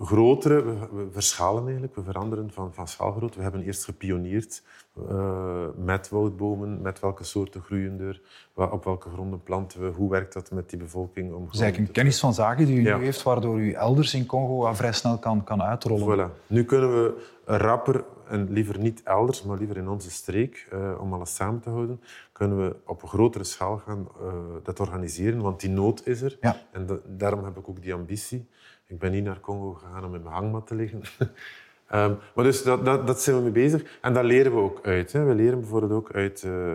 grotere... 0.01 0.65
We, 0.65 0.89
we, 0.93 1.07
verschalen 1.11 1.63
eigenlijk, 1.65 1.95
we 1.95 2.03
veranderen 2.03 2.51
van, 2.53 2.75
van 2.75 2.89
schaalgrootte. 2.89 3.37
We 3.37 3.43
hebben 3.43 3.63
eerst 3.63 3.85
gepioneerd 3.85 4.63
uh, 5.11 5.67
met 5.77 6.09
woudbomen, 6.09 6.83
met 6.83 7.01
welke 7.01 7.25
soorten 7.25 7.61
groeien 7.61 8.01
er, 8.01 8.21
op 8.55 8.85
welke 8.85 9.11
gronden 9.11 9.43
planten 9.43 9.81
we, 9.81 9.87
hoe 9.87 10.11
werkt 10.11 10.33
dat 10.33 10.51
met 10.51 10.71
die 10.71 10.79
bevolking. 10.79 11.35
Om 11.35 11.49
dus 11.51 11.61
eigenlijk 11.61 11.89
een 11.89 11.95
kennis 11.95 12.21
van 12.21 12.35
zaken 12.35 12.67
die 12.67 12.77
u 12.77 12.85
ja. 12.85 12.97
nu 12.97 13.05
heeft, 13.05 13.23
waardoor 13.23 13.61
u 13.61 13.73
elders 13.73 14.15
in 14.15 14.27
Congo 14.27 14.73
vrij 14.73 14.93
snel 14.93 15.19
kan, 15.19 15.45
kan 15.45 15.63
uitrollen. 15.63 16.31
Voilà. 16.31 16.47
Nu 16.47 16.65
kunnen 16.65 16.91
we 16.91 17.27
rapper 17.45 18.05
en 18.29 18.53
liever 18.53 18.79
niet 18.79 19.03
elders, 19.03 19.43
maar 19.43 19.59
liever 19.59 19.77
in 19.77 19.89
onze 19.89 20.11
streek, 20.11 20.69
uh, 20.73 21.01
om 21.01 21.13
alles 21.13 21.35
samen 21.35 21.61
te 21.61 21.71
houden, 21.71 22.01
kunnen 22.33 22.59
we 22.59 22.77
op 22.87 23.03
een 23.03 23.09
grotere 23.09 23.45
schaal 23.45 23.79
gaan 23.79 24.09
uh, 24.23 24.29
dat 24.63 24.81
organiseren, 24.81 25.41
want 25.41 25.61
die 25.61 25.71
nood 25.71 26.07
is 26.07 26.23
er. 26.23 26.39
Ja. 26.41 26.57
En 26.73 26.87
da 26.87 26.97
daarom 27.07 27.45
heb 27.45 27.57
ik 27.57 27.69
ook 27.69 27.83
die 27.83 27.95
ambitie. 27.95 28.49
Ik 28.87 28.99
ben 28.99 29.13
niet 29.13 29.25
naar 29.25 29.41
Congo 29.41 29.73
gegaan 29.73 30.05
om 30.05 30.15
in 30.15 30.23
mijn 30.23 30.35
hangmat 30.35 30.67
te 30.67 30.75
liggen. 30.75 31.03
um, 31.19 32.19
maar 32.35 32.45
dus 32.45 32.63
dat, 32.63 32.85
dat, 32.85 33.07
dat, 33.07 33.23
zijn 33.23 33.37
we 33.37 33.43
mee 33.43 33.51
bezig. 33.51 33.99
En 34.01 34.13
daar 34.13 34.25
leren 34.25 34.55
we 34.55 34.59
ook 34.59 34.81
uit. 34.83 35.13
Hè. 35.13 35.25
We 35.25 35.35
leren 35.35 35.61
bijvoorbeeld 35.61 35.93
ook 35.93 36.13
uit 36.13 36.43
uh, 36.43 36.75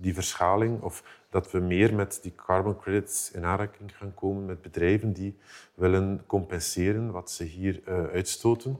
die 0.00 0.14
verschaling, 0.14 0.80
of 0.80 1.02
dat 1.30 1.50
we 1.50 1.58
meer 1.58 1.94
met 1.94 2.18
die 2.22 2.34
carbon 2.34 2.76
credits 2.76 3.30
in 3.30 3.44
aanraking 3.44 3.96
gaan 3.96 4.14
komen 4.14 4.44
met 4.44 4.62
bedrijven 4.62 5.12
die 5.12 5.36
willen 5.74 6.22
compenseren 6.26 7.10
wat 7.10 7.30
ze 7.30 7.44
hier 7.44 7.82
uitstoten. 8.12 8.78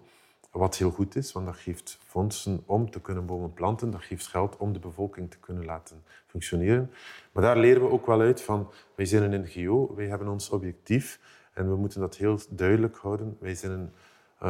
Wat 0.51 0.77
heel 0.77 0.91
goed 0.91 1.17
is, 1.17 1.33
want 1.33 1.47
dat 1.47 1.57
geeft 1.57 1.99
fondsen 2.07 2.63
om 2.67 2.91
te 2.91 3.01
kunnen 3.01 3.27
bomen 3.27 3.53
planten. 3.53 3.91
Dat 3.91 4.03
geeft 4.03 4.27
geld 4.27 4.57
om 4.57 4.73
de 4.73 4.79
bevolking 4.79 5.31
te 5.31 5.39
kunnen 5.39 5.65
laten 5.65 6.03
functioneren. 6.27 6.91
Maar 7.33 7.43
daar 7.43 7.57
leren 7.57 7.83
we 7.83 7.91
ook 7.91 8.07
wel 8.07 8.21
uit 8.21 8.43
van, 8.43 8.71
wij 8.95 9.07
zijn 9.07 9.33
een 9.33 9.41
NGO, 9.41 9.95
wij 9.95 10.07
hebben 10.07 10.29
ons 10.29 10.51
objectief 10.51 11.21
en 11.57 11.69
we 11.69 11.77
moeten 11.77 12.01
dat 12.01 12.16
heel 12.16 12.38
duidelijk 12.51 12.97
houden. 12.97 13.37
Wij, 13.40 13.55
zijn 13.55 13.73
een, 13.73 13.90
uh, 14.42 14.49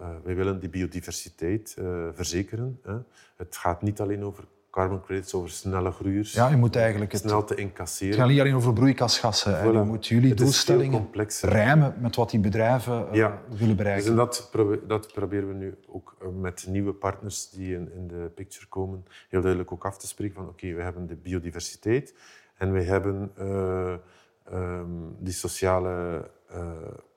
uh, 0.00 0.08
wij 0.24 0.34
willen 0.34 0.60
die 0.60 0.68
biodiversiteit 0.68 1.76
uh, 1.78 2.08
verzekeren. 2.12 2.78
Hè. 2.82 2.96
Het 3.36 3.56
gaat 3.56 3.82
niet 3.82 4.00
alleen 4.00 4.24
over 4.24 4.44
carbon 4.70 5.00
credits 5.00 5.34
over 5.34 5.50
snelle 5.50 5.90
groeiers. 5.90 6.32
Ja, 6.32 6.48
je 6.48 6.56
moet 6.56 6.76
eigenlijk 6.76 7.12
het, 7.12 7.20
snel 7.20 7.44
te 7.44 7.54
incasseren. 7.54 8.12
Het 8.12 8.20
gaat 8.20 8.28
niet 8.28 8.40
alleen 8.40 8.54
over 8.54 8.72
broeikasgassen. 8.72 9.58
Voilà. 9.58 9.72
Je 9.72 9.82
moet 9.82 10.06
jullie 10.06 10.34
doelstellingen 10.34 11.08
rijmen 11.40 11.94
met 11.98 12.16
wat 12.16 12.30
die 12.30 12.40
bedrijven 12.40 13.06
ja. 13.12 13.42
willen 13.48 13.76
bereiken. 13.76 14.02
Dus 14.02 14.10
en 14.10 14.16
dat, 14.16 14.48
probe 14.50 14.86
dat, 14.86 15.12
proberen 15.12 15.48
we 15.48 15.54
nu 15.54 15.74
ook 15.86 16.16
met 16.40 16.66
nieuwe 16.68 16.92
partners 16.92 17.50
die 17.50 17.74
in, 17.74 17.92
in, 17.94 18.08
de 18.08 18.30
picture 18.34 18.66
komen, 18.66 19.04
heel 19.28 19.40
duidelijk 19.40 19.72
ook 19.72 19.84
af 19.84 19.98
te 19.98 20.06
spreken 20.06 20.34
van 20.34 20.44
oké, 20.44 20.52
okay, 20.52 20.74
we 20.74 20.82
hebben 20.82 21.06
de 21.06 21.16
biodiversiteit 21.16 22.14
en 22.56 22.72
we 22.72 22.82
hebben 22.82 23.30
um, 24.52 25.16
die 25.18 25.32
sociale 25.32 26.28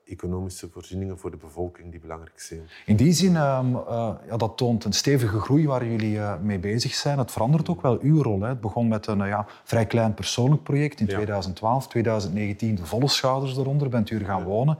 economische 0.04 0.68
voorzieningen 0.72 1.18
voor 1.18 1.30
de 1.30 1.36
bevolking 1.36 1.90
die 1.90 2.00
belangrijk 2.00 2.40
zijn. 2.40 2.60
In 2.86 2.96
die 2.96 3.12
zin, 3.12 3.32
uh, 3.32 3.60
uh, 3.72 4.10
ja, 4.28 4.36
dat 4.36 4.56
toont 4.56 4.84
een 4.84 4.92
stevige 4.92 5.40
groei 5.40 5.66
waar 5.66 5.86
jullie 5.86 6.14
uh, 6.14 6.34
mee 6.42 6.58
bezig 6.58 6.94
zijn. 6.94 7.18
Het 7.18 7.30
verandert 7.30 7.68
ook 7.68 7.82
wel 7.82 7.98
uw 8.00 8.22
rol. 8.22 8.40
Hè. 8.40 8.48
Het 8.48 8.60
begon 8.60 8.88
met 8.88 9.06
een 9.06 9.26
ja, 9.26 9.46
vrij 9.64 9.86
klein 9.86 10.14
persoonlijk 10.14 10.62
project 10.62 11.00
in 11.00 11.06
ja. 11.06 11.14
2012, 11.14 11.88
2019 11.88 12.74
de 12.74 12.86
volle 12.86 13.08
schouders 13.08 13.56
eronder, 13.56 13.88
bent 13.88 14.10
u 14.10 14.18
er 14.18 14.24
gaan 14.24 14.44
wonen. 14.44 14.78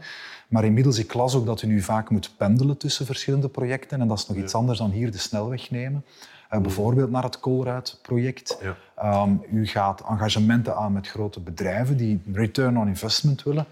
Maar 0.49 0.65
inmiddels, 0.65 0.99
ik 0.99 1.15
las 1.15 1.35
ook 1.35 1.47
dat 1.47 1.63
u 1.63 1.67
nu 1.67 1.81
vaak 1.81 2.11
moet 2.11 2.35
pendelen 2.37 2.77
tussen 2.77 3.07
verschillende 3.07 3.49
projecten 3.49 4.01
en 4.01 4.09
dat 4.09 4.19
is 4.19 4.27
nog 4.27 4.37
iets 4.37 4.55
anders 4.55 4.79
dan 4.79 4.91
hier 4.91 5.11
de 5.11 5.19
snelweg 5.19 5.71
nemen. 5.71 6.05
Uh, 6.55 6.61
bijvoorbeeld 6.61 7.11
naar 7.11 7.23
het 7.23 7.41
Colruyt-project. 7.41 8.59
Ja. 8.63 9.23
Um, 9.23 9.43
u 9.53 9.67
gaat 9.67 10.03
engagementen 10.09 10.77
aan 10.77 10.93
met 10.93 11.09
grote 11.09 11.41
bedrijven 11.41 11.97
die 11.97 12.23
return 12.33 12.79
on 12.79 12.89
investment 12.89 13.43
willen. 13.43 13.67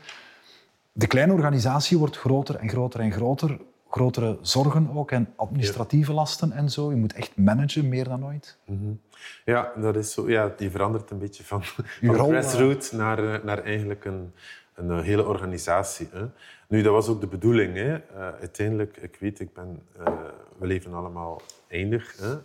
De 0.93 1.07
kleine 1.07 1.33
organisatie 1.33 1.99
wordt 1.99 2.17
groter 2.17 2.55
en 2.55 2.69
groter 2.69 3.01
en 3.01 3.13
groter. 3.13 3.59
Grotere 3.91 4.39
zorgen 4.41 4.91
ook 4.95 5.11
en 5.11 5.29
administratieve 5.37 6.11
ja. 6.11 6.17
lasten 6.17 6.53
en 6.53 6.71
zo. 6.71 6.91
Je 6.91 6.97
moet 6.97 7.13
echt 7.13 7.37
managen, 7.37 7.89
meer 7.89 8.05
dan 8.05 8.27
ooit. 8.27 8.57
Mm 8.65 8.79
-hmm. 8.79 9.01
Ja, 9.45 9.73
dat 9.77 9.97
is 9.97 10.13
zo. 10.13 10.31
Ja, 10.31 10.53
die 10.57 10.71
verandert 10.71 11.11
een 11.11 11.19
beetje 11.19 11.45
van, 11.45 11.65
van 11.65 11.85
grassroots 12.15 12.93
naar, 12.93 13.41
naar 13.45 13.63
eigenlijk 13.63 14.05
een, 14.05 14.33
een 14.75 15.03
hele 15.03 15.27
organisatie. 15.27 16.09
Hè. 16.13 16.25
Nu, 16.69 16.83
dat 16.83 16.93
was 16.93 17.09
ook 17.09 17.21
de 17.21 17.27
bedoeling. 17.27 17.75
Hè. 17.75 17.95
Uh, 17.95 18.01
uiteindelijk, 18.41 18.97
ik 18.97 19.17
weet, 19.21 19.41
ik 19.41 19.53
ben, 19.55 19.83
uh, 20.01 20.07
we 20.63 20.69
leven 20.69 20.95
allemaal 20.95 21.43
eindig. 21.69 22.17
Hè. 22.17 22.33
Uh, 22.33 22.41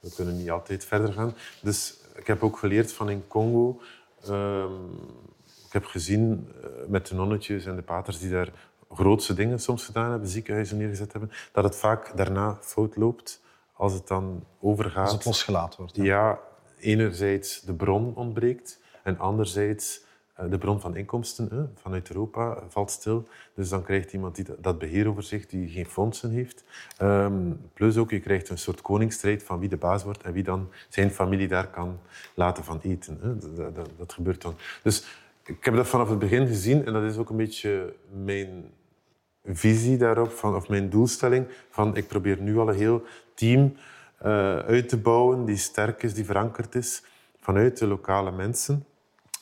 we 0.00 0.14
kunnen 0.14 0.36
niet 0.36 0.50
altijd 0.50 0.84
verder 0.84 1.12
gaan. 1.12 1.34
Dus 1.60 1.96
ik 2.16 2.26
heb 2.26 2.42
ook 2.42 2.58
geleerd 2.58 2.92
van 2.92 3.10
in 3.10 3.24
Congo... 3.28 3.80
Um, 4.28 4.90
ik 5.66 5.82
heb 5.82 5.90
gezien 5.90 6.48
uh, 6.56 6.66
met 6.88 7.06
de 7.06 7.14
nonnetjes 7.14 7.66
en 7.66 7.76
de 7.76 7.82
paters 7.82 8.18
die 8.18 8.30
daar 8.30 8.52
grootste 8.90 9.34
dingen 9.34 9.60
soms 9.60 9.84
gedaan 9.84 10.10
hebben, 10.10 10.28
ziekenhuizen 10.28 10.76
neergezet 10.76 11.12
hebben, 11.12 11.30
dat 11.52 11.64
het 11.64 11.76
vaak 11.76 12.16
daarna 12.16 12.58
fout 12.60 12.96
loopt 12.96 13.42
als 13.72 13.92
het 13.92 14.06
dan 14.06 14.44
overgaat. 14.60 15.04
Als 15.04 15.12
het 15.12 15.24
losgelaten 15.24 15.78
wordt. 15.78 15.96
Ja, 15.96 16.04
ja 16.04 16.40
enerzijds 16.78 17.60
de 17.60 17.74
bron 17.74 18.14
ontbreekt 18.14 18.80
en 19.02 19.18
anderzijds 19.18 20.03
de 20.50 20.58
bron 20.58 20.80
van 20.80 20.96
inkomsten 20.96 21.72
vanuit 21.74 22.08
Europa 22.08 22.62
valt 22.68 22.90
stil. 22.90 23.28
Dus 23.54 23.68
dan 23.68 23.82
krijgt 23.82 24.12
iemand 24.12 24.34
die 24.34 24.46
dat 24.60 24.78
beheer 24.78 25.08
over 25.08 25.22
zich, 25.22 25.46
die 25.46 25.68
geen 25.68 25.86
fondsen 25.86 26.30
heeft. 26.30 26.64
Um, 27.02 27.60
plus 27.74 27.96
ook, 27.96 28.10
je 28.10 28.20
krijgt 28.20 28.48
een 28.48 28.58
soort 28.58 28.80
koningsstrijd 28.80 29.42
van 29.42 29.58
wie 29.58 29.68
de 29.68 29.76
baas 29.76 30.04
wordt 30.04 30.22
en 30.22 30.32
wie 30.32 30.42
dan 30.42 30.68
zijn 30.88 31.10
familie 31.10 31.48
daar 31.48 31.68
kan 31.68 31.98
laten 32.34 32.64
van 32.64 32.80
eten. 32.82 33.18
Dat, 33.56 33.74
dat, 33.74 33.90
dat 33.96 34.12
gebeurt 34.12 34.42
dan. 34.42 34.54
Dus 34.82 35.04
ik 35.44 35.64
heb 35.64 35.74
dat 35.74 35.86
vanaf 35.86 36.08
het 36.08 36.18
begin 36.18 36.46
gezien 36.46 36.84
en 36.84 36.92
dat 36.92 37.02
is 37.02 37.16
ook 37.16 37.30
een 37.30 37.36
beetje 37.36 37.94
mijn 38.24 38.70
visie 39.44 39.96
daarop, 39.96 40.30
van, 40.30 40.54
of 40.54 40.68
mijn 40.68 40.90
doelstelling. 40.90 41.46
Van, 41.70 41.96
ik 41.96 42.06
probeer 42.06 42.40
nu 42.40 42.58
al 42.58 42.68
een 42.68 42.74
heel 42.74 43.02
team 43.34 43.76
uh, 44.24 44.58
uit 44.58 44.88
te 44.88 44.96
bouwen 44.96 45.44
die 45.44 45.56
sterk 45.56 46.02
is, 46.02 46.14
die 46.14 46.24
verankerd 46.24 46.74
is 46.74 47.02
vanuit 47.40 47.78
de 47.78 47.86
lokale 47.86 48.30
mensen. 48.30 48.84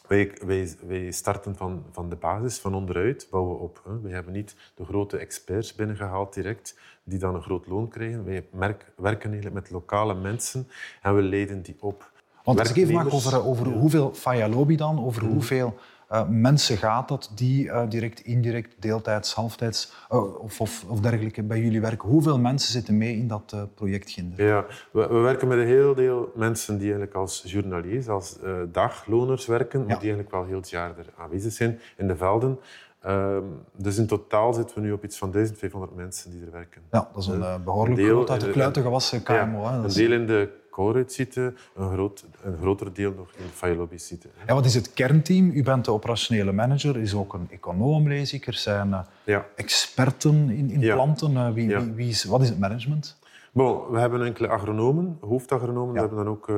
Wij, 0.09 0.33
wij, 0.47 0.75
wij 0.87 1.11
starten 1.11 1.57
van, 1.57 1.85
van 1.91 2.09
de 2.09 2.17
basis, 2.17 2.59
van 2.59 2.75
onderuit, 2.75 3.27
bouwen 3.31 3.59
op. 3.59 3.81
Hè. 3.85 4.01
Wij 4.01 4.13
hebben 4.13 4.33
niet 4.33 4.57
de 4.75 4.85
grote 4.85 5.17
experts 5.19 5.75
binnengehaald 5.75 6.35
direct, 6.35 6.79
die 7.05 7.19
dan 7.19 7.35
een 7.35 7.43
groot 7.43 7.67
loon 7.67 7.89
krijgen. 7.89 8.25
Wij 8.25 8.47
merk, 8.53 8.93
werken 8.97 9.31
eigenlijk 9.31 9.55
met 9.63 9.71
lokale 9.71 10.15
mensen 10.15 10.69
en 11.03 11.15
we 11.15 11.23
leiden 11.23 11.63
die 11.63 11.77
op. 11.81 12.11
Want 12.45 12.59
als 12.59 12.71
ik 12.71 12.77
even 12.77 12.95
mag 12.95 13.13
over, 13.13 13.45
over 13.45 13.67
hoeveel 13.67 14.15
Faya 14.15 14.49
Lobby 14.49 14.77
dan, 14.77 15.05
over 15.05 15.23
Mhm. 15.23 15.33
hoeveel 15.33 15.79
eh, 16.13 16.29
mensen 16.29 16.77
gaat 16.77 17.09
dat 17.09 17.31
die 17.35 17.71
eh, 17.71 17.89
direct, 17.89 18.21
indirect, 18.21 18.75
deeltijds, 18.79 19.35
halftijds 19.35 19.93
eh, 20.11 20.41
of, 20.43 20.61
of, 20.61 20.85
of 20.89 21.01
dergelijke 21.01 21.43
bij 21.43 21.61
jullie 21.61 21.81
werken. 21.81 22.09
Hoeveel 22.09 22.39
mensen 22.39 22.73
zitten 22.73 22.99
mee 22.99 23.17
in 23.17 23.29
dat 23.29 23.57
project 23.75 24.11
Ginder? 24.11 24.47
Ja, 24.47 24.65
we, 24.93 25.07
we 25.07 25.19
werken 25.19 25.49
met 25.49 25.59
een 25.59 25.67
heel 25.67 25.95
deel 25.95 26.33
mensen 26.35 26.75
die 26.75 26.85
eigenlijk 26.85 27.15
als 27.15 27.43
journaliers, 27.47 28.09
als 28.09 28.39
dagloners 28.73 29.47
werken, 29.47 29.81
maar 29.81 29.89
Ja. 29.89 29.95
die 29.99 30.03
eigenlijk 30.13 30.31
wel 30.31 30.45
heel 30.45 30.57
het 30.57 30.71
jaar 30.71 30.99
er 30.99 31.07
aanwezig 31.19 31.53
zijn 31.53 31.79
in 31.97 32.09
de 32.09 32.17
velden. 32.17 32.59
Ehm, 33.01 33.43
dus 33.77 33.99
in 33.99 34.07
totaal 34.07 34.53
zitten 34.53 34.77
we 34.77 34.83
nu 34.83 34.93
op 34.93 35.05
iets 35.05 35.19
van 35.19 35.31
1500 35.31 35.95
mensen 35.95 36.31
die 36.31 36.45
er 36.45 36.51
werken. 36.53 36.83
Ja, 36.91 37.09
dat 37.13 37.23
is 37.23 37.29
een 37.29 37.43
eh, 37.43 37.55
behoorlijk 37.65 38.01
groot 38.01 38.31
uit 38.31 38.41
de 38.41 38.47
in 38.47 38.53
de- 38.53 38.59
kluiten 38.59 38.83
gewassen 38.83 39.23
KMO. 39.23 39.63
Ja, 39.63 39.75
een 39.75 39.89
deel 39.93 40.13
in 40.13 40.27
de 40.27 40.49
core-site, 40.73 41.55
een, 41.75 41.93
groot, 41.93 42.25
een 42.43 42.57
groter 42.61 42.93
deel 42.93 43.13
nog 43.17 43.29
in 43.37 43.45
de 43.47 43.53
Firelobby-site. 43.53 44.29
Ja, 44.47 44.55
wat 44.55 44.65
is 44.65 44.75
het 44.75 44.93
kernteam? 44.93 45.51
U 45.51 45.63
bent 45.63 45.85
de 45.85 45.91
operationele 45.91 46.53
manager, 46.53 46.95
er 46.97 47.03
is 47.03 47.15
ook 47.15 47.35
een 47.35 47.47
econoom, 47.51 48.09
lees 48.09 48.33
ik. 48.33 48.47
Er 48.47 48.55
zijn 48.55 48.93
eh, 48.93 49.01
Ja. 49.25 49.47
experten 49.57 50.51
in, 50.51 50.71
in 50.71 50.81
Ja. 50.81 50.95
planten. 50.95 51.37
Eh, 51.37 51.53
wie, 51.53 51.69
Ja. 51.69 51.81
wie, 51.85 51.93
wie 51.93 52.09
is, 52.09 52.25
wat 52.25 52.41
is 52.43 52.49
het 52.49 52.59
management? 52.59 53.19
Bon, 53.53 53.91
we 53.91 53.99
hebben 53.99 54.23
enkele 54.25 54.49
agronomen, 54.49 55.19
hoofdagronomen. 55.21 55.93
We 55.95 56.01
hebben 56.01 56.19
dan 56.19 56.29
ook 56.29 56.49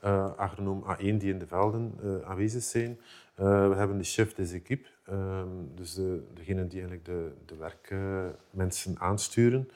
eh, 0.00 0.26
agronoom 0.36 0.84
A1 0.84 0.98
die 0.98 1.32
in 1.32 1.38
de 1.38 1.46
velden 1.46 1.92
aanwezig 2.24 2.62
zijn. 2.62 2.98
We 3.34 3.74
hebben 3.76 3.98
de 3.98 4.04
chef 4.04 4.34
des 4.34 4.52
équipes, 4.52 4.90
ehm, 5.06 5.46
dus 5.74 5.94
de, 5.94 6.22
degene 6.34 6.66
die 6.66 6.80
eigenlijk 6.80 7.04
de, 7.04 7.30
de 7.46 7.56
werkmensen 7.56 8.94
aansturen. 8.98 9.68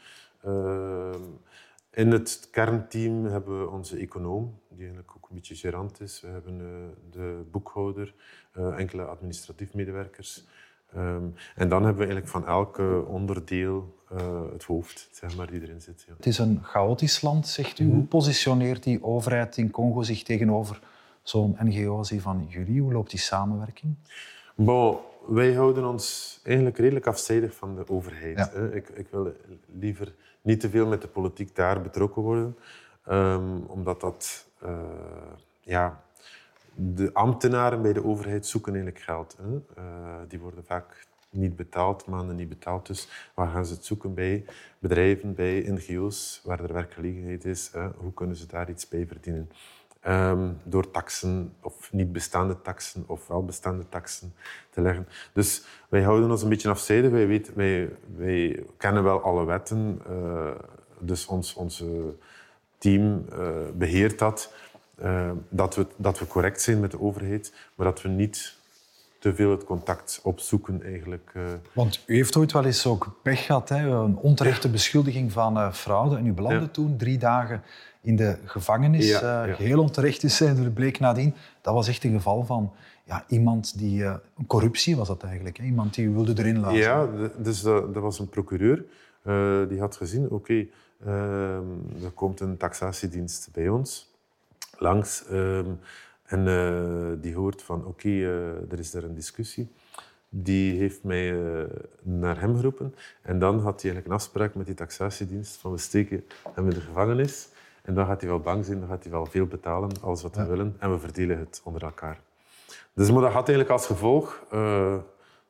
In 1.94 2.10
het 2.10 2.48
kernteam 2.50 3.24
hebben 3.24 3.60
we 3.60 3.68
onze 3.70 3.96
econoom, 3.96 4.58
die 4.68 4.78
eigenlijk 4.78 5.12
ook 5.16 5.28
een 5.28 5.34
beetje 5.34 5.54
gerant 5.54 6.00
is. 6.00 6.20
We 6.20 6.28
hebben 6.28 6.60
eh, 6.60 6.66
de 7.10 7.42
boekhouder, 7.50 8.14
eh, 8.52 8.78
enkele 8.78 9.02
administratief 9.04 9.74
medewerkers. 9.74 10.44
Ehm, 10.94 11.24
en 11.54 11.68
dan 11.68 11.84
hebben 11.84 12.06
we 12.06 12.12
eigenlijk 12.12 12.28
van 12.28 12.46
elke 12.46 13.04
onderdeel 13.06 14.00
eh, 14.10 14.42
het 14.52 14.64
hoofd, 14.64 15.08
zeg 15.12 15.36
maar, 15.36 15.50
die 15.50 15.62
erin 15.62 15.80
zit. 15.80 16.04
Ja. 16.08 16.14
Het 16.16 16.26
is 16.26 16.38
een 16.38 16.58
chaotisch 16.62 17.20
land, 17.22 17.46
zegt 17.48 17.78
Mhm. 17.80 17.88
u. 17.88 17.92
Hoe 17.92 18.04
positioneert 18.04 18.82
die 18.82 19.02
overheid 19.02 19.56
in 19.56 19.70
Congo 19.70 20.02
zich 20.02 20.22
tegenover 20.22 20.80
zo'n 21.22 21.56
NGO 21.62 21.96
als 21.96 22.08
die 22.08 22.20
van 22.22 22.46
jullie? 22.48 22.80
Hoe 22.80 22.92
loopt 22.92 23.10
die 23.10 23.18
samenwerking? 23.20 23.94
Bon, 24.54 24.98
wij 25.28 25.52
houden 25.54 25.84
ons 25.84 26.40
eigenlijk 26.44 26.78
redelijk 26.78 27.06
afzijdig 27.06 27.54
van 27.54 27.76
de 27.76 27.88
overheid. 27.88 28.36
Ja. 28.38 28.50
Ik, 28.52 28.88
ik 28.88 29.06
wil 29.10 29.32
liever 29.78 30.14
niet 30.42 30.60
te 30.60 30.70
veel 30.70 30.86
met 30.86 31.02
de 31.02 31.08
politiek 31.08 31.56
daar 31.56 31.82
betrokken 31.82 32.22
worden, 32.22 32.56
ehm, 33.04 33.56
omdat 33.66 34.00
dat... 34.00 34.46
eh, 34.60 34.70
ja, 35.60 36.02
de 36.74 37.10
ambtenaren 37.12 37.82
bij 37.82 37.92
de 37.92 38.04
overheid 38.04 38.46
zoeken 38.46 38.74
eigenlijk 38.74 39.04
geld. 39.04 39.36
Hè. 39.42 39.60
Eh, 39.82 40.20
die 40.28 40.38
worden 40.40 40.64
vaak 40.64 41.06
niet 41.30 41.56
betaald, 41.56 42.06
maanden 42.06 42.36
niet 42.36 42.48
betaald. 42.48 42.86
Dus 42.86 43.30
waar 43.34 43.48
gaan 43.48 43.66
ze 43.66 43.74
het 43.74 43.84
zoeken 43.84 44.14
bij 44.14 44.44
bedrijven, 44.78 45.34
bij 45.34 45.64
NGO's, 45.68 46.40
waar 46.44 46.60
er 46.60 46.72
werkgelegenheid 46.72 47.44
is? 47.44 47.70
Hè. 47.72 47.88
Hoe 47.96 48.12
kunnen 48.14 48.36
ze 48.36 48.46
daar 48.46 48.70
iets 48.70 48.88
bij 48.88 49.06
verdienen? 49.06 49.50
Ehm, 50.02 50.48
door 50.62 50.90
taxen 50.90 51.52
of 51.60 51.92
niet 51.92 52.12
bestaande 52.12 52.62
taxen 52.62 53.04
of 53.06 53.26
wel 53.26 53.44
bestaande 53.44 53.88
taxen 53.88 54.34
te 54.70 54.80
leggen. 54.80 55.08
Dus 55.32 55.64
wij 55.88 56.02
houden 56.02 56.30
ons 56.30 56.42
een 56.42 56.48
beetje 56.48 56.68
afzijdig. 56.68 57.10
Wij, 57.10 57.26
weten, 57.26 57.52
wij, 57.56 57.90
wij 58.16 58.64
kennen 58.76 59.02
wel 59.02 59.22
alle 59.22 59.44
wetten, 59.44 60.00
eh, 60.06 60.50
dus 60.98 61.26
ons 61.26 61.54
onze 61.54 62.14
team 62.78 63.24
eh, 63.32 63.48
beheert 63.74 64.18
dat. 64.18 64.52
Eh, 64.94 65.30
dat, 65.48 65.74
we, 65.74 65.86
dat 65.96 66.18
we 66.18 66.26
correct 66.26 66.62
zijn 66.62 66.80
met 66.80 66.90
de 66.90 67.00
overheid, 67.00 67.54
maar 67.74 67.86
dat 67.86 68.02
we 68.02 68.08
niet 68.08 68.56
te 69.18 69.34
veel 69.34 69.50
het 69.50 69.64
contact 69.64 70.20
opzoeken 70.22 70.82
eigenlijk. 70.82 71.32
Want 71.72 72.02
u 72.06 72.14
heeft 72.14 72.36
ooit 72.36 72.52
wel 72.52 72.64
eens 72.64 72.86
ook 72.86 73.10
pech 73.22 73.44
gehad, 73.44 73.68
hè? 73.68 73.88
een 73.88 74.16
onterechte 74.16 74.68
beschuldiging 74.70 75.32
van 75.32 75.74
fraude. 75.74 76.16
En 76.16 76.26
u 76.26 76.32
belandde 76.32 76.60
Ja. 76.64 76.70
toen 76.70 76.96
drie 76.96 77.18
dagen 77.18 77.62
in 78.02 78.16
de 78.16 78.36
gevangenis. 78.44 79.08
Ja, 79.08 79.46
eh. 79.46 79.54
Geheel 79.54 79.80
onterecht 79.80 80.22
is 80.22 80.36
zijn, 80.36 80.64
er 80.64 80.70
bleek 80.70 80.98
nadien. 80.98 81.34
Dat 81.60 81.74
was 81.74 81.88
echt 81.88 82.04
een 82.04 82.12
geval 82.12 82.44
van 82.44 82.72
ja, 83.04 83.24
iemand 83.28 83.78
die... 83.78 84.04
eh, 84.04 84.14
corruptie 84.46 84.96
was 84.96 85.08
dat 85.08 85.22
eigenlijk. 85.22 85.56
Hè? 85.56 85.64
Iemand 85.64 85.94
die 85.94 86.10
wilde 86.10 86.32
erin 86.36 86.60
laten. 86.60 86.78
Ja, 86.78 87.08
dus 87.38 87.62
dat, 87.62 87.94
dat 87.94 88.02
was 88.02 88.18
een 88.18 88.28
procureur. 88.28 88.84
eh, 89.22 89.68
die 89.68 89.80
had 89.80 89.96
gezien, 89.96 90.30
oké, 90.30 90.66
ehm, 91.04 91.62
er 92.04 92.10
komt 92.14 92.40
een 92.40 92.56
taxatiedienst 92.56 93.48
bij 93.52 93.68
ons 93.68 94.10
langs. 94.78 95.24
ehm, 95.30 95.70
en 96.24 96.48
eh, 96.48 97.22
die 97.22 97.34
hoort 97.34 97.62
van, 97.62 97.84
oké, 97.86 98.08
eh, 98.08 98.72
er 98.72 98.78
is 98.78 98.90
daar 98.90 99.02
een 99.02 99.14
discussie. 99.14 99.68
Die 100.28 100.78
heeft 100.78 101.02
mij 101.04 101.32
eh, 101.32 101.64
naar 102.02 102.40
hem 102.40 102.56
geroepen. 102.56 102.94
En 103.22 103.38
dan 103.38 103.54
had 103.54 103.82
hij 103.82 103.90
eigenlijk 103.90 104.06
een 104.06 104.12
afspraak 104.12 104.54
met 104.54 104.66
die 104.66 104.74
taxatiedienst 104.74 105.56
van 105.56 105.72
we 105.72 105.78
steken 105.78 106.24
hem 106.54 106.64
in 106.68 106.74
de 106.74 106.80
gevangenis. 106.80 107.48
En 107.82 107.94
dan 107.94 108.06
gaat 108.06 108.20
hij 108.20 108.30
wel 108.30 108.40
bang 108.40 108.64
zijn, 108.64 108.78
dan 108.78 108.88
gaat 108.88 109.02
hij 109.02 109.12
wel 109.12 109.26
veel 109.26 109.46
betalen, 109.46 109.90
alles 110.02 110.22
wat 110.22 110.36
we 110.36 110.46
willen. 110.46 110.76
En 110.78 110.90
we 110.90 110.98
verdelen 110.98 111.38
het 111.38 111.60
onder 111.64 111.82
elkaar. 111.82 112.20
Dus 112.94 113.10
maar 113.10 113.22
dat 113.22 113.32
had 113.32 113.48
eigenlijk 113.48 113.70
als 113.70 113.86
gevolg... 113.86 114.42
eh, 114.50 114.94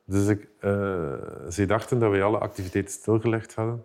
dus 0.04 0.26
ik, 0.26 0.48
eh, 0.60 1.12
zij 1.48 1.66
dachten 1.66 1.98
dat 1.98 2.10
wij 2.10 2.22
alle 2.22 2.38
activiteiten 2.38 2.92
stilgelegd 2.92 3.54
hadden. 3.54 3.84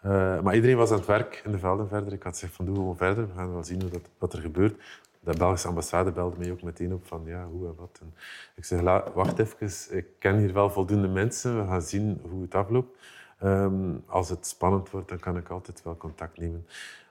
Eh, 0.00 0.40
maar 0.40 0.54
iedereen 0.54 0.76
was 0.76 0.90
aan 0.90 0.96
het 0.96 1.06
werk 1.06 1.42
in 1.44 1.52
de 1.52 1.58
velden 1.58 1.88
verder. 1.88 2.12
Ik 2.12 2.22
had 2.22 2.32
gezegd 2.32 2.54
van 2.54 2.64
doe 2.64 2.74
gewoon 2.74 2.96
verder, 2.96 3.26
we 3.26 3.34
gaan 3.34 3.52
wel 3.52 3.64
zien 3.64 3.80
hoe 3.80 3.90
dat, 3.90 4.00
wat 4.18 4.32
er 4.32 4.40
gebeurt. 4.40 4.82
De 5.20 5.36
Belgische 5.36 5.68
ambassade 5.68 6.12
belde 6.12 6.36
mij 6.38 6.50
ook 6.50 6.62
meteen 6.62 6.92
op 6.92 7.06
van 7.06 7.22
ja, 7.24 7.46
hoe 7.46 7.66
en 7.66 7.74
wat. 7.76 7.98
En 8.00 8.14
ik 8.54 8.64
zeg, 8.64 8.80
"La, 8.80 9.04
wacht 9.14 9.38
even, 9.38 9.96
ik 9.96 10.06
ken 10.18 10.38
hier 10.38 10.52
wel 10.52 10.70
voldoende 10.70 11.08
mensen, 11.08 11.60
we 11.62 11.66
gaan 11.68 11.82
zien 11.82 12.20
hoe 12.30 12.42
het 12.42 12.54
afloopt. 12.54 12.96
Ehm, 13.38 13.96
als 14.06 14.28
het 14.28 14.46
spannend 14.46 14.90
wordt, 14.90 15.08
dan 15.08 15.18
kan 15.18 15.36
ik 15.36 15.48
altijd 15.48 15.82
wel 15.82 15.96
contact 15.96 16.38
nemen. 16.38 16.66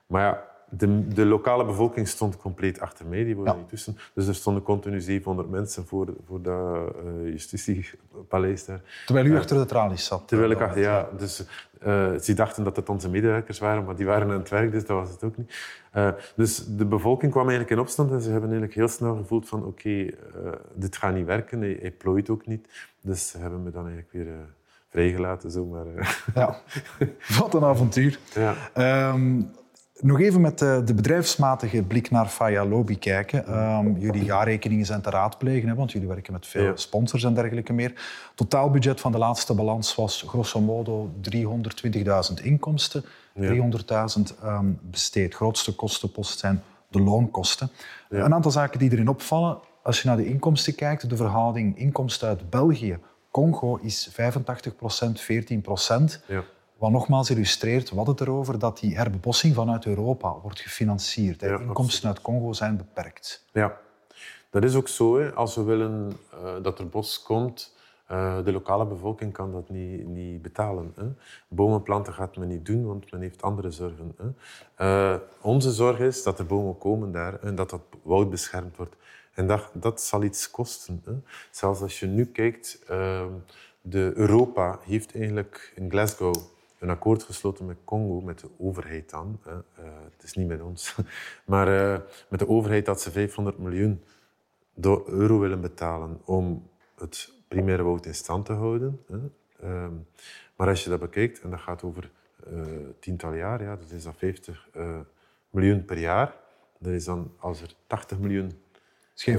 Maar 0.06 0.22
ja, 0.22 0.49
de, 0.70 1.08
de 1.08 1.24
lokale 1.24 1.64
bevolking 1.64 2.08
stond 2.08 2.36
compleet 2.36 2.80
achter 2.80 3.06
mij, 3.06 3.24
die 3.24 3.36
wonen 3.36 3.56
Ja. 3.56 3.64
tussen. 3.68 3.96
Dus 4.14 4.26
er 4.26 4.34
stonden 4.34 4.62
continu 4.62 5.00
700 5.00 5.50
mensen 5.50 5.86
voor, 5.86 6.06
voor 6.26 6.42
dat 6.42 6.94
eh, 7.24 7.30
justitiepaleis 7.30 8.64
daar. 8.64 8.80
Terwijl 9.06 9.26
u 9.26 9.36
achter 9.36 9.56
de 9.58 9.64
tralies 9.66 10.04
zat. 10.04 10.28
Terwijl 10.28 10.50
eh, 10.50 10.56
ik 10.56 10.62
dacht, 10.62 10.76
ja, 10.78 11.08
dus 11.18 11.44
eh, 11.80 12.14
ze 12.14 12.34
dachten 12.34 12.64
dat 12.64 12.76
het 12.76 12.88
onze 12.88 13.10
medewerkers 13.10 13.58
waren, 13.58 13.84
maar 13.84 13.96
die 13.96 14.06
waren 14.06 14.30
aan 14.30 14.38
het 14.38 14.48
werk, 14.48 14.70
dus 14.72 14.86
dat 14.86 14.96
was 14.96 15.10
het 15.10 15.24
ook 15.24 15.36
niet. 15.36 15.54
Eh, 15.90 16.08
dus 16.36 16.64
de 16.76 16.84
bevolking 16.84 17.30
kwam 17.32 17.48
eigenlijk 17.48 17.72
in 17.76 17.78
opstand 17.80 18.10
en 18.12 18.20
ze 18.20 18.30
hebben 18.30 18.48
eigenlijk 18.50 18.78
heel 18.78 18.88
snel 18.88 19.16
gevoeld 19.16 19.48
van 19.48 19.64
oké, 19.64 19.88
eh, 20.04 20.06
dit 20.74 20.96
gaat 20.96 21.14
niet 21.14 21.26
werken, 21.26 21.60
hij, 21.60 21.78
hij 21.80 21.90
plooit 21.90 22.30
ook 22.30 22.46
niet. 22.46 22.68
Dus 23.00 23.28
ze 23.28 23.38
hebben 23.38 23.62
me 23.62 23.70
dan 23.70 23.82
eigenlijk 23.88 24.12
weer 24.12 24.26
eh, 24.26 24.32
vrijgelaten, 24.88 25.50
zomaar. 25.50 25.86
eh. 25.96 26.08
Ja, 26.34 26.56
wat 27.38 27.54
een 27.54 27.64
avontuur. 27.64 28.18
ja. 28.34 28.54
Ehm, 28.74 29.42
nog 30.02 30.20
even 30.20 30.40
met 30.40 30.58
de, 30.58 30.82
de 30.84 30.94
bedrijfsmatige 30.94 31.82
blik 31.82 32.10
naar 32.10 32.26
Faya 32.26 32.64
Lobby 32.64 32.98
kijken. 32.98 33.46
Ehm, 33.46 33.96
jullie 33.98 34.24
jaarrekeningen 34.24 34.86
zijn 34.86 35.00
te 35.00 35.10
raadplegen, 35.10 35.68
hè, 35.68 35.74
want 35.74 35.92
jullie 35.92 36.08
werken 36.08 36.32
met 36.32 36.46
veel 36.46 36.62
Ja. 36.64 36.76
sponsors 36.76 37.24
en 37.24 37.34
dergelijke 37.34 37.72
meer. 37.72 37.92
Totaalbudget 38.34 39.00
van 39.00 39.12
de 39.12 39.18
laatste 39.18 39.54
balans 39.54 39.94
was 39.94 40.24
grosso 40.26 40.60
modo 40.60 41.10
320.000 41.20 42.42
inkomsten, 42.42 43.04
300.000 43.34 44.34
ehm, 44.42 44.66
besteed. 44.80 45.34
grootste 45.34 45.74
kostenpost 45.74 46.38
zijn 46.38 46.62
de 46.88 47.00
loonkosten. 47.00 47.70
Een 48.08 48.34
aantal 48.34 48.50
zaken 48.50 48.78
die 48.78 48.92
erin 48.92 49.08
opvallen. 49.08 49.58
Als 49.82 50.02
je 50.02 50.08
naar 50.08 50.16
de 50.16 50.26
inkomsten 50.26 50.74
kijkt, 50.74 51.08
de 51.08 51.16
verhouding 51.16 51.78
inkomsten 51.78 52.28
uit 52.28 52.50
België, 52.50 52.98
Congo 53.30 53.76
is 53.76 54.10
85% 54.10 55.20
14 55.20 55.64
Ja. 56.26 56.44
Wat 56.80 56.90
nogmaals 56.90 57.30
illustreert 57.30 57.90
wat 57.90 58.06
het 58.06 58.20
erover 58.20 58.58
dat 58.58 58.78
die 58.78 58.96
herbebossing 58.96 59.54
vanuit 59.54 59.86
Europa 59.86 60.34
wordt 60.42 60.60
gefinancierd. 60.60 61.40
Ja, 61.40 61.58
Inkomsten 61.58 62.08
uit 62.08 62.20
Congo 62.20 62.52
zijn 62.52 62.76
beperkt. 62.76 63.44
Ja, 63.52 63.76
dat 64.50 64.64
is 64.64 64.74
ook 64.74 64.88
zo. 64.88 65.18
Hè. 65.18 65.32
Als 65.32 65.54
we 65.54 65.62
willen 65.62 66.12
eh, 66.32 66.62
dat 66.62 66.78
er 66.78 66.88
bos 66.88 67.22
komt, 67.22 67.74
eh, 68.06 68.44
de 68.44 68.52
lokale 68.52 68.86
bevolking 68.86 69.32
kan 69.32 69.52
dat 69.52 69.70
niet, 69.70 70.06
niet 70.06 70.42
betalen. 70.42 70.92
Hè. 70.96 71.04
Bomen 71.48 71.82
planten 71.82 72.12
gaat 72.12 72.36
men 72.36 72.48
niet 72.48 72.66
doen, 72.66 72.86
want 72.86 73.10
men 73.10 73.20
heeft 73.20 73.42
andere 73.42 73.70
zorgen. 73.70 74.14
Hè. 74.16 74.30
Eh, 75.14 75.20
onze 75.40 75.72
zorg 75.72 75.98
is 75.98 76.22
dat 76.22 76.38
er 76.38 76.46
bomen 76.46 76.78
komen 76.78 77.12
daar 77.12 77.40
en 77.42 77.54
dat 77.54 77.70
dat 77.70 77.82
woud 78.02 78.30
beschermd 78.30 78.76
wordt. 78.76 78.96
En 79.34 79.46
dat, 79.46 79.70
dat 79.72 80.00
zal 80.00 80.22
iets 80.22 80.50
kosten. 80.50 81.02
Hè. 81.04 81.12
Zelfs 81.50 81.80
als 81.80 82.00
je 82.00 82.06
nu 82.06 82.24
kijkt, 82.24 82.82
eh, 82.88 83.26
de 83.80 84.12
Europa 84.14 84.78
heeft 84.82 85.14
eigenlijk 85.14 85.72
in 85.74 85.90
Glasgow 85.90 86.34
een 86.80 86.90
akkoord 86.90 87.22
gesloten 87.22 87.66
met 87.66 87.76
Congo, 87.84 88.20
met 88.20 88.38
de 88.38 88.48
overheid 88.58 89.10
dan. 89.10 89.40
Hè. 89.42 89.52
Eh, 89.52 89.90
het 90.10 90.22
is 90.22 90.34
niet 90.34 90.48
met 90.48 90.62
ons. 90.62 90.94
Maar 91.44 91.94
eh, 91.94 92.00
met 92.28 92.38
de 92.38 92.48
overheid 92.48 92.86
dat 92.86 93.00
ze 93.00 93.10
500 93.10 93.58
miljoen 93.58 94.02
euro 95.06 95.38
willen 95.38 95.60
betalen 95.60 96.20
om 96.24 96.68
het 96.98 97.32
primaire 97.48 97.82
woud 97.82 98.06
in 98.06 98.14
stand 98.14 98.46
te 98.46 98.52
houden. 98.52 99.00
Hè. 99.06 99.18
Ehm, 99.60 99.94
maar 100.56 100.68
als 100.68 100.84
je 100.84 100.90
dat 100.90 101.00
bekijkt, 101.00 101.40
en 101.40 101.50
dat 101.50 101.60
gaat 101.60 101.82
over 101.82 102.10
uh, 102.52 102.62
tientallen 103.00 103.38
jaar, 103.38 103.62
ja, 103.62 103.76
dat 103.76 103.90
is 103.90 104.02
dan 104.02 104.14
50 104.14 104.68
uh, 104.76 104.98
miljoen 105.50 105.84
per 105.84 105.98
jaar. 105.98 106.34
Dat 106.78 106.92
is 106.92 107.04
dan, 107.04 107.32
als 107.38 107.62
er 107.62 107.74
80 107.86 108.18
miljoen 108.18 108.52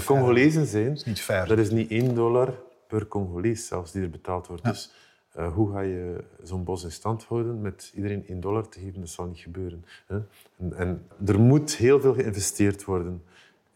Congolezen 0.06 0.65
zijn, 0.65 0.91
is 0.91 1.04
niet 1.04 1.21
fair. 1.21 1.47
dat 1.47 1.58
is 1.58 1.69
niet 1.69 1.91
1 1.91 2.15
dollar 2.15 2.54
per 2.88 3.08
Congolees 3.08 3.67
zelfs 3.67 3.91
die 3.91 4.01
er 4.01 4.10
betaald 4.10 4.47
wordt. 4.47 4.63
Dus 4.63 4.91
uh, 5.38 5.54
hoe 5.54 5.72
ga 5.72 5.80
je 5.80 6.24
zo'n 6.44 6.63
bos 6.63 6.84
in 6.84 6.91
stand 6.91 7.24
houden 7.24 7.62
met 7.62 7.91
iedereen 7.96 8.28
1 8.28 8.39
dollar 8.39 8.70
te 8.70 8.80
geven? 8.80 9.00
Dat 9.00 9.10
zal 9.10 9.26
niet 9.26 9.39
gebeuren. 9.39 9.86
Hè? 10.06 10.20
En, 10.58 10.74
en, 10.78 11.06
er 11.26 11.39
moet 11.39 11.76
heel 11.76 12.02
veel 12.02 12.13
geïnvesteerd 12.13 12.84
worden 12.84 13.24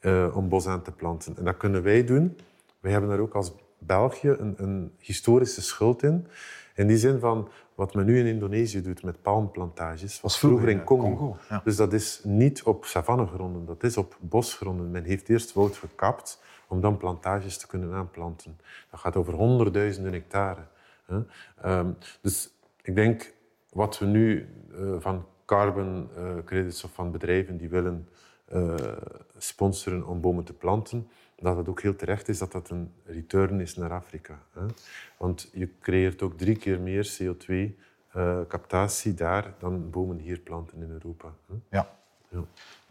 uh, 0.01 0.35
om 0.35 0.49
bos 0.49 0.67
aan 0.67 0.81
te 0.81 0.91
planten. 0.91 1.37
En 1.37 1.43
dat 1.43 1.57
kunnen 1.57 1.83
wij 1.83 2.03
doen. 2.03 2.37
Wij 2.79 2.91
hebben 2.91 3.09
daar 3.09 3.19
ook 3.19 3.35
als 3.35 3.51
België 3.77 4.29
een, 4.29 4.53
een 4.57 4.91
historische 4.99 5.61
schuld 5.61 6.03
in. 6.03 6.27
In 6.75 6.87
die 6.87 6.97
zin 6.97 7.19
van 7.19 7.49
wat 7.75 7.93
men 7.93 8.05
nu 8.05 8.19
in 8.19 8.25
Indonesië 8.25 8.81
doet 8.81 9.03
met 9.03 9.21
palmplantages, 9.21 10.21
was 10.21 10.39
vroeger 10.39 10.69
in 10.69 10.83
Congo. 10.83 11.03
Congo 11.03 11.37
ja. 11.49 11.61
Dus 11.63 11.75
dat 11.75 11.93
is 11.93 12.21
niet 12.23 12.63
op 12.63 12.85
savannegronden, 12.85 13.65
dat 13.65 13.83
is 13.83 13.97
op 13.97 14.17
bosgronden. 14.19 14.91
Men 14.91 15.03
heeft 15.03 15.29
eerst 15.29 15.53
woud 15.53 15.75
gekapt 15.77 16.41
om 16.67 16.81
dan 16.81 16.97
plantages 16.97 17.57
te 17.57 17.67
kunnen 17.67 17.93
aanplanten. 17.93 18.57
Dat 18.91 18.99
gaat 18.99 19.15
over 19.15 19.33
honderdduizenden 19.33 20.13
hectare. 20.13 20.61
Um, 21.65 21.97
dus 22.21 22.49
ik 22.81 22.95
denk 22.95 23.33
wat 23.69 23.99
we 23.99 24.05
nu 24.05 24.49
uh, 24.71 24.95
van 24.99 25.25
carbon 25.45 26.09
uh, 26.17 26.35
credits 26.45 26.83
of 26.83 26.93
van 26.93 27.11
bedrijven 27.11 27.57
die 27.57 27.69
willen 27.69 28.07
uh, 28.53 28.75
sponsoren 29.37 30.07
om 30.07 30.21
bomen 30.21 30.43
te 30.43 30.53
planten, 30.53 31.07
dat 31.35 31.57
het 31.57 31.69
ook 31.69 31.81
heel 31.81 31.95
terecht 31.95 32.27
is 32.27 32.37
dat 32.37 32.51
dat 32.51 32.69
een 32.69 32.91
return 33.03 33.59
is 33.59 33.75
naar 33.75 33.91
Afrika. 33.91 34.39
Hè? 34.53 34.65
Want 35.17 35.49
je 35.53 35.69
creëert 35.79 36.21
ook 36.21 36.37
drie 36.37 36.57
keer 36.57 36.79
meer 36.79 37.17
CO2-captatie 37.21 39.11
uh, 39.11 39.17
daar 39.17 39.53
dan 39.59 39.89
bomen 39.89 40.17
hier 40.17 40.39
planten 40.39 40.81
in 40.81 40.91
Europa. 40.91 41.33
Hè? 41.47 41.53
Ja. 41.69 41.89
ja. 42.29 42.43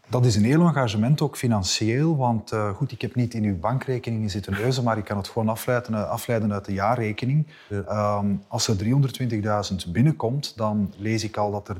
Dat 0.09 0.25
is 0.25 0.35
een 0.35 0.43
heel 0.43 0.67
engagement, 0.67 1.21
ook 1.21 1.37
financieel. 1.37 2.17
Want 2.17 2.53
uh, 2.53 2.69
goed, 2.69 2.91
ik 2.91 3.01
heb 3.01 3.15
niet 3.15 3.33
in 3.33 3.43
uw 3.43 3.59
bankrekeningen 3.59 4.29
zitten 4.29 4.53
neuzen, 4.53 4.83
maar 4.83 4.97
ik 4.97 5.03
kan 5.03 5.17
het 5.17 5.27
gewoon 5.27 5.49
afleiden, 5.49 5.93
eh, 5.93 6.09
afleiden 6.09 6.53
uit 6.53 6.65
de 6.65 6.73
jaarrekening. 6.73 7.47
Ja. 7.69 8.17
Um, 8.17 8.43
als 8.47 8.67
er 8.67 8.75
320.000 8.75 9.91
binnenkomt, 9.91 10.57
dan 10.57 10.93
lees 10.97 11.23
ik 11.23 11.37
al 11.37 11.51
dat 11.51 11.67
er 11.67 11.77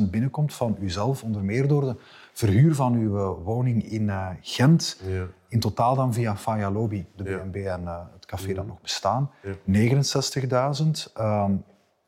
30.000 0.00 0.10
binnenkomt 0.10 0.54
van 0.54 0.76
uzelf, 0.80 1.22
onder 1.22 1.42
meer 1.42 1.68
door 1.68 1.80
de 1.80 1.96
verhuur 2.32 2.74
van 2.74 2.94
uw 2.94 3.18
eh, 3.18 3.44
woning 3.44 3.90
in 3.90 4.02
uh, 4.02 4.26
Gent. 4.40 5.00
Ja. 5.06 5.26
In 5.48 5.60
totaal 5.60 5.94
dan 5.94 6.14
via 6.14 6.36
Faya 6.36 6.70
Lobby, 6.70 7.04
de 7.16 7.22
BNB 7.22 7.56
en 7.56 7.86
het 7.86 8.26
café 8.26 8.54
dat 8.54 8.66
nog 8.66 8.80
bestaan. 8.80 9.30
69.000. 9.44 11.12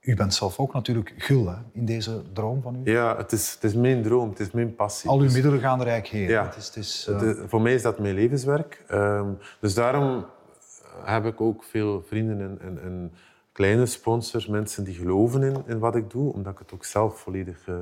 U 0.03 0.15
bent 0.15 0.35
zelf 0.35 0.59
ook 0.59 0.73
natuurlijk 0.73 1.15
gul 1.17 1.49
hè, 1.49 1.57
in 1.73 1.85
deze 1.85 2.23
droom 2.33 2.63
van 2.63 2.77
u. 2.85 2.91
Ja, 2.91 3.17
het 3.17 3.33
is, 3.33 3.53
het 3.53 3.65
is 3.65 3.75
mijn 3.75 4.03
droom, 4.03 4.29
het 4.29 4.41
is 4.41 4.51
mijn 4.51 4.75
passie. 4.75 5.11
Al 5.11 5.19
uw 5.19 5.23
dus- 5.23 5.33
middelen 5.33 5.61
gaan 5.61 5.87
heen. 5.87 6.29
Ja. 6.29 6.45
Het 6.45 6.57
is, 6.57 6.67
het 6.67 6.77
is, 6.77 7.07
uh... 7.11 7.33
voor 7.47 7.61
mij 7.61 7.75
is 7.75 7.83
dat 7.83 7.99
mijn 7.99 8.15
levenswerk. 8.15 8.85
Um, 8.91 9.39
dus 9.61 9.75
daarom 9.75 10.25
heb 11.05 11.25
ik 11.25 11.41
ook 11.41 11.65
veel 11.65 12.03
vrienden 12.07 12.41
en, 12.41 12.59
en, 12.61 12.83
en, 12.83 13.13
kleine 13.53 13.87
sponsors, 13.87 14.47
mensen 14.47 14.85
die 14.85 14.95
geloven 14.95 15.43
in, 15.43 15.63
in 15.67 15.79
wat 15.79 15.97
ik 15.97 16.11
doe, 16.11 16.33
omdat 16.33 16.53
ik 16.53 16.59
het 16.59 16.73
ook 16.73 16.85
zelf 16.85 17.19
volledig 17.19 17.67
uh, 17.67 17.77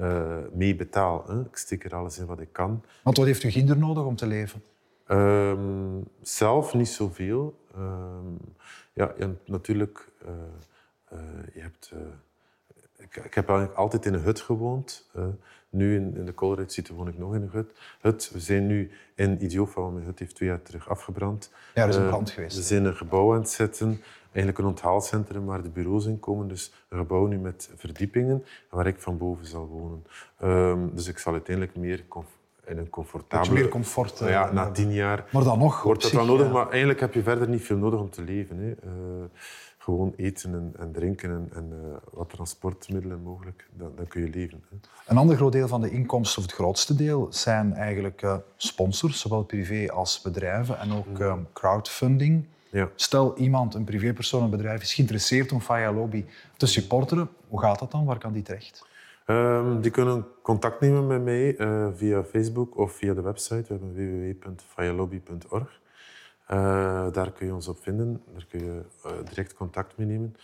uh, 0.00 0.36
mee 0.52 0.76
betaal. 0.76 1.24
Hè. 1.26 1.40
Ik 1.40 1.56
stik 1.56 1.84
er 1.84 1.94
alles 1.94 2.18
in 2.18 2.26
wat 2.26 2.40
ik 2.40 2.48
kan. 2.52 2.82
Want 3.02 3.16
wat 3.16 3.26
heeft 3.26 3.42
u 3.42 3.48
kinder 3.48 3.78
nodig 3.78 4.04
om 4.04 4.16
te 4.16 4.26
leven? 4.26 4.62
Um, 5.08 6.04
zelf 6.22 6.74
niet 6.74 6.88
zoveel. 6.88 7.58
Um, 7.76 8.38
ja, 8.92 9.14
natuurlijk 9.44 10.08
uh, 10.22 10.30
je 11.52 11.60
hebt, 11.60 11.90
uh, 11.94 12.00
ik, 12.96 13.16
ik, 13.16 13.34
heb 13.34 13.48
eigenlijk 13.48 13.78
altijd 13.78 14.06
in 14.06 14.14
een 14.14 14.20
hut 14.20 14.40
gewoond. 14.40 15.10
Uh, 15.16 15.24
nu 15.70 15.96
in, 15.96 16.16
in 16.16 16.24
de 16.24 16.32
Koolruidsite 16.32 16.94
woon 16.94 17.08
ik 17.08 17.18
nog 17.18 17.34
in 17.34 17.42
een 17.42 17.50
hut. 17.52 17.72
hut. 18.00 18.30
We 18.32 18.40
zijn 18.40 18.66
nu 18.66 18.90
in 19.14 19.44
Idiofa, 19.44 19.80
want 19.80 19.94
mijn 19.94 20.06
hut 20.06 20.18
heeft 20.18 20.34
twee 20.34 20.48
jaar 20.48 20.62
terug 20.62 20.88
afgebrand. 20.88 21.50
Ja, 21.74 21.82
er 21.82 21.88
is 21.88 21.96
een 21.96 22.06
brand 22.06 22.30
geweest. 22.30 22.56
We 22.56 22.62
zijn 22.62 22.84
een 22.84 22.96
gebouw 22.96 23.32
aan 23.32 23.40
het 23.40 23.50
zetten. 23.50 24.00
Eigenlijk 24.32 24.58
een 24.58 24.64
onthaalcentrum 24.64 25.44
waar 25.44 25.62
de 25.62 25.68
bureaus 25.68 26.06
in 26.06 26.20
komen. 26.20 26.48
Dus 26.48 26.72
een 26.88 26.98
gebouw 26.98 27.26
nu 27.26 27.38
met 27.38 27.70
verdiepingen, 27.76 28.44
waar 28.70 28.86
ik 28.86 29.00
van 29.00 29.18
boven 29.18 29.46
zal 29.46 29.66
wonen. 29.66 30.06
Um, 30.42 30.94
dus 30.94 31.08
ik 31.08 31.18
zal 31.18 31.32
uiteindelijk 31.32 31.76
meer 31.76 32.04
in 32.70 32.78
een 32.78 32.90
comfortabele... 32.90 33.52
meer 33.52 33.68
comfort. 33.68 34.18
ja, 34.18 34.52
na 34.52 34.70
tien 34.70 34.92
jaar 34.92 35.24
maar 35.30 35.44
dan 35.44 35.58
nog, 35.58 35.82
wordt 35.82 36.02
dat 36.02 36.12
wel 36.12 36.24
nodig. 36.24 36.46
Ja. 36.46 36.52
Maar 36.52 36.68
eigenlijk 36.68 37.00
heb 37.00 37.14
je 37.14 37.22
verder 37.22 37.48
niet 37.48 37.62
veel 37.62 37.76
nodig 37.76 38.00
om 38.00 38.10
te 38.10 38.22
leven. 38.22 38.58
Hè. 38.58 38.68
Uh, 38.68 39.24
gewoon 39.82 40.12
eten 40.16 40.54
en, 40.54 40.72
en 40.78 40.92
drinken 40.92 41.30
en, 41.30 41.48
en 41.54 41.68
uh, 41.72 41.96
wat 42.12 42.30
transportmiddelen 42.30 43.22
mogelijk, 43.22 43.68
dan, 43.72 43.92
dan 43.96 44.06
kun 44.06 44.20
je 44.20 44.30
leven. 44.30 44.62
Hè. 44.68 44.76
Een 45.06 45.16
ander 45.16 45.36
groot 45.36 45.52
deel 45.52 45.68
van 45.68 45.80
de 45.80 45.90
inkomsten, 45.90 46.38
of 46.38 46.44
het 46.44 46.54
grootste 46.54 46.94
deel, 46.94 47.26
zijn 47.30 47.74
eigenlijk 47.74 48.22
uh, 48.22 48.36
sponsors, 48.56 49.20
zowel 49.20 49.42
privé 49.42 49.92
als 49.92 50.20
bedrijven, 50.20 50.78
en 50.78 50.92
ook 50.92 51.18
uh, 51.18 51.34
crowdfunding. 51.52 52.46
Ja. 52.70 52.88
Stel 52.94 53.36
iemand, 53.36 53.74
een 53.74 53.84
privépersoon, 53.84 54.42
een 54.42 54.50
bedrijf, 54.50 54.82
is 54.82 54.94
geïnteresseerd 54.94 55.52
om 55.52 55.60
Faya 55.60 55.92
Lobby 55.92 56.24
te 56.56 56.66
supporteren. 56.66 57.28
Hoe 57.48 57.60
gaat 57.60 57.78
dat 57.78 57.90
dan? 57.90 58.04
Waar 58.04 58.18
kan 58.18 58.32
die 58.32 58.42
terecht? 58.42 58.88
Um, 59.26 59.80
die 59.80 59.90
kunnen 59.90 60.26
contact 60.42 60.80
nemen 60.80 61.06
met 61.06 61.22
mij 61.24 61.54
via 61.96 62.22
Facebook 62.22 62.78
of 62.78 62.92
via 62.92 63.14
de 63.14 63.20
website. 63.20 63.62
We 63.62 63.78
hebben 63.78 63.94
www.fayalobby.org. 63.94 65.79
Uh, 66.52 67.12
daar 67.12 67.32
kun 67.32 67.46
je 67.46 67.54
ons 67.54 67.68
op 67.68 67.82
vinden. 67.82 68.22
Daar 68.32 68.46
kun 68.48 68.64
je 68.64 68.82
uh, 69.06 69.12
direct 69.28 69.54
contact 69.54 69.96
mee 69.96 70.06
nemen. 70.06 70.36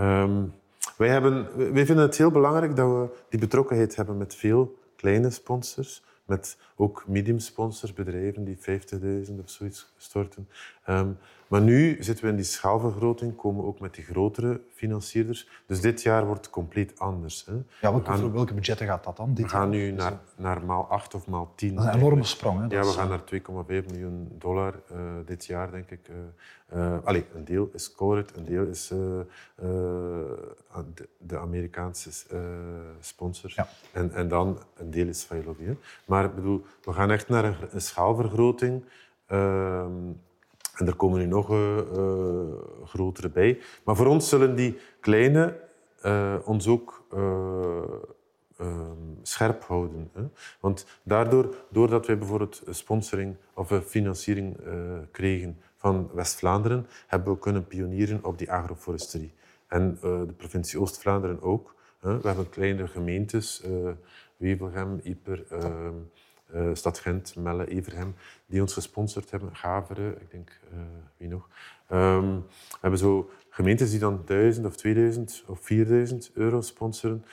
Um, 0.00 0.54
wij, 0.96 1.08
hebben, 1.08 1.56
wij 1.72 1.86
vinden 1.86 2.04
het 2.04 2.16
heel 2.16 2.30
belangrijk 2.30 2.76
dat 2.76 2.88
we 2.88 3.16
die 3.28 3.40
betrokkenheid 3.40 3.96
hebben 3.96 4.16
met 4.16 4.34
veel 4.34 4.78
kleine 4.96 5.30
sponsors. 5.30 6.04
Met 6.24 6.58
ook 6.76 7.04
medium 7.06 7.38
sponsors, 7.38 7.92
bedrijven 7.92 8.44
die 8.44 8.58
50.000 9.28 9.34
of 9.40 9.50
zoiets 9.50 9.92
storten. 9.96 10.48
Um, 10.88 11.18
maar 11.48 11.60
nu 11.60 11.96
zitten 12.00 12.24
we 12.24 12.30
in 12.30 12.36
die 12.36 12.44
schaalvergroting, 12.44 13.36
komen 13.36 13.64
ook 13.64 13.80
met 13.80 13.94
die 13.94 14.04
grotere 14.04 14.60
financierders. 14.74 15.48
Dus 15.66 15.80
dit 15.80 16.02
jaar 16.02 16.26
wordt 16.26 16.50
compleet 16.50 16.98
anders. 16.98 17.44
Hè. 17.46 17.52
Ja, 17.52 17.64
welke, 17.80 18.10
gaan, 18.10 18.32
welke 18.32 18.54
budgetten 18.54 18.86
gaat 18.86 19.04
dat 19.04 19.16
dan? 19.16 19.34
Dit 19.34 19.44
we 19.44 19.50
gaan 19.50 19.70
nu 19.70 19.90
naar, 19.90 20.12
naar 20.36 20.64
maal 20.64 20.86
8 20.88 21.14
of 21.14 21.26
maal 21.26 21.52
10. 21.54 21.74
Dat 21.74 21.84
is 21.84 21.90
een 21.90 21.98
enorme 21.98 22.24
sprong. 22.24 22.60
Hè? 22.60 22.76
Ja, 22.76 22.82
we 22.82 22.88
gaan 22.88 23.08
naar 23.08 23.20
2,5 23.20 23.86
miljoen 23.90 24.28
dollar 24.38 24.74
uh, 24.92 24.98
dit 25.26 25.46
jaar, 25.46 25.70
denk 25.70 25.90
ik. 25.90 26.08
Uh, 26.08 26.16
uh, 26.74 26.98
allee, 27.04 27.24
een 27.34 27.44
deel 27.44 27.70
is 27.72 27.92
Colruyt, 27.94 28.36
een 28.36 28.44
deel 28.44 28.66
is 28.66 28.88
de, 28.88 29.26
de, 31.18 31.38
Amerikaanse 31.38 32.10
sponsor. 33.00 33.52
Ja. 33.56 33.68
En, 33.92 34.12
en 34.12 34.28
dan 34.28 34.58
een 34.76 34.90
deel 34.90 35.06
is 35.06 35.22
Failobi. 35.22 35.76
Maar 36.04 36.24
ik 36.24 36.34
bedoel, 36.34 36.64
we 36.82 36.92
gaan 36.92 37.10
echt 37.10 37.28
naar 37.28 37.44
een, 37.44 37.56
een 37.70 37.80
schaalvergroting. 37.80 38.84
Ehm, 39.26 39.92
en 40.78 40.86
er 40.86 40.96
komen 40.96 41.18
nu 41.18 41.26
nog 41.26 41.50
uh, 41.50 41.76
uh, 41.76 42.12
grotere 42.84 43.28
bij. 43.28 43.58
Maar 43.84 43.96
voor 43.96 44.06
ons 44.06 44.28
zullen 44.28 44.54
die 44.56 44.78
kleine 45.00 45.60
uh, 46.04 46.34
ons 46.44 46.66
ook 46.66 47.06
scherp 49.22 49.62
houden. 49.62 50.10
Hè? 50.12 50.22
Want 50.60 50.86
daardoor, 51.02 51.54
doordat 51.70 52.06
wij 52.06 52.18
bijvoorbeeld 52.18 52.62
sponsoring 52.68 53.36
of 53.54 53.72
financiering 53.86 54.56
kregen 55.10 55.58
van 55.76 56.10
West-Vlaanderen, 56.12 56.86
hebben 57.06 57.32
we 57.32 57.38
kunnen 57.38 57.66
pionieren 57.66 58.24
op 58.24 58.38
die 58.38 58.52
agroforesterie. 58.52 59.32
En 59.66 59.98
de 60.00 60.34
provincie 60.36 60.80
Oost-Vlaanderen 60.80 61.42
ook. 61.42 61.74
Hè? 62.00 62.20
We 62.20 62.26
hebben 62.26 62.48
kleinere 62.48 62.88
gemeentes, 62.88 63.62
Wevelgem, 64.36 65.00
Ieper... 65.02 65.44
Ehm, 65.50 65.94
uh, 66.54 66.68
Stad 66.72 66.98
Gent, 66.98 67.36
Melle, 67.36 67.66
Everhem, 67.66 68.14
die 68.46 68.60
ons 68.60 68.72
gesponsord 68.72 69.30
hebben. 69.30 69.56
Gaveren, 69.56 70.20
ik 70.20 70.30
denk, 70.30 70.60
uh, 70.72 70.78
wie 71.16 71.28
nog. 71.28 71.48
Um, 71.92 72.44
we 72.70 72.78
hebben 72.80 72.98
zo 72.98 73.30
gemeentes 73.50 73.90
die 73.90 73.98
dan 73.98 74.22
1000 74.24 74.66
of 74.66 74.76
2000 74.76 75.44
of 75.46 75.58
4000 75.60 76.30
euro 76.34 76.60
sponsoren. 76.60 77.24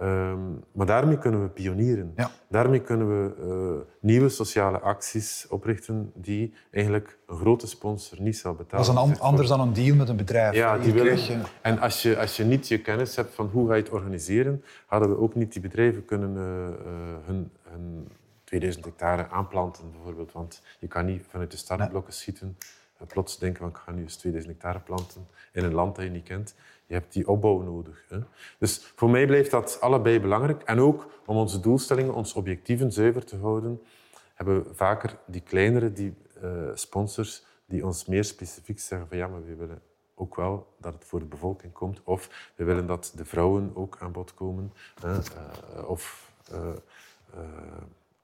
Um, 0.00 0.64
maar 0.72 0.86
daarmee 0.86 1.18
kunnen 1.18 1.42
we 1.42 1.48
pionieren. 1.48 2.12
Ja. 2.16 2.30
Daarmee 2.48 2.80
kunnen 2.80 3.08
we 3.08 3.34
uh, 3.40 3.92
nieuwe 4.00 4.28
sociale 4.28 4.78
acties 4.78 5.46
oprichten 5.48 6.12
die 6.14 6.54
eigenlijk 6.70 7.18
een 7.26 7.36
grote 7.36 7.66
sponsor 7.66 8.20
niet 8.20 8.36
zal 8.36 8.54
betalen. 8.54 8.86
Dat 8.86 8.94
is 8.94 9.12
een 9.12 9.20
anders 9.20 9.48
dan 9.48 9.60
een 9.60 9.72
deal 9.72 9.96
met 9.96 10.08
een 10.08 10.16
bedrijf. 10.16 10.54
Ja, 10.54 10.78
die 10.78 10.92
willen, 10.92 11.24
je... 11.24 11.40
En 11.60 11.78
als 11.78 12.02
je, 12.02 12.18
als 12.18 12.36
je 12.36 12.44
niet 12.44 12.68
je 12.68 12.78
kennis 12.80 13.16
hebt 13.16 13.34
van 13.34 13.46
hoe 13.52 13.68
ga 13.68 13.74
je 13.74 13.82
het 13.82 13.90
organiseren, 13.90 14.64
hadden 14.86 15.08
we 15.08 15.18
ook 15.18 15.34
niet 15.34 15.52
die 15.52 15.62
bedrijven 15.62 16.04
kunnen 16.04 16.36
hun, 17.24 17.50
hun 17.62 18.08
2000 18.54 18.84
hectare 18.84 19.28
aanplanten 19.28 19.90
bijvoorbeeld. 19.92 20.32
Want 20.32 20.62
je 20.78 20.86
kan 20.86 21.04
niet 21.04 21.24
vanuit 21.28 21.50
de 21.50 21.56
startblokken 21.56 22.12
schieten 22.12 22.58
en 22.98 23.06
plots 23.06 23.38
denken 23.38 23.60
van 23.60 23.68
ik 23.68 23.76
ga 23.76 23.92
nu 23.92 24.02
eens 24.02 24.16
2000 24.16 24.52
hectare 24.52 24.80
planten 24.80 25.26
in 25.52 25.64
een 25.64 25.74
land 25.74 25.96
dat 25.96 26.04
je 26.04 26.10
niet 26.10 26.24
kent. 26.24 26.54
Je 26.86 26.94
hebt 26.94 27.12
die 27.12 27.28
opbouw 27.28 27.62
nodig. 27.62 28.04
Hè. 28.08 28.18
Dus 28.58 28.92
voor 28.96 29.10
mij 29.10 29.26
blijft 29.26 29.50
dat 29.50 29.80
allebei 29.80 30.20
belangrijk. 30.20 30.62
En 30.62 30.80
ook 30.80 31.10
om 31.26 31.36
onze 31.36 31.60
doelstellingen, 31.60 32.14
onze 32.14 32.38
objectieven 32.38 32.92
zuiver 32.92 33.24
te 33.24 33.36
houden, 33.36 33.82
hebben 34.34 34.64
we 34.64 34.74
vaker 34.74 35.18
die 35.26 35.40
kleinere 35.40 35.92
die 35.92 36.14
eh, 36.42 36.50
sponsors 36.74 37.44
die 37.66 37.86
ons 37.86 38.06
meer 38.06 38.24
specifiek 38.24 38.80
zeggen 38.80 39.08
van 39.08 39.16
ja, 39.16 39.26
maar 39.26 39.44
we 39.44 39.54
willen 39.54 39.82
ook 40.14 40.36
wel 40.36 40.74
dat 40.78 40.94
het 40.94 41.04
voor 41.04 41.18
de 41.18 41.24
bevolking 41.24 41.72
komt. 41.72 42.00
Of 42.04 42.52
we 42.56 42.64
willen 42.64 42.86
dat 42.86 43.12
de 43.16 43.24
vrouwen 43.24 43.70
ook 43.74 43.96
aan 44.00 44.12
bod 44.12 44.34
komen. 44.34 44.72
Hè, 45.00 45.12
eh, 45.12 45.88
of 45.88 46.32
eh, 46.50 46.68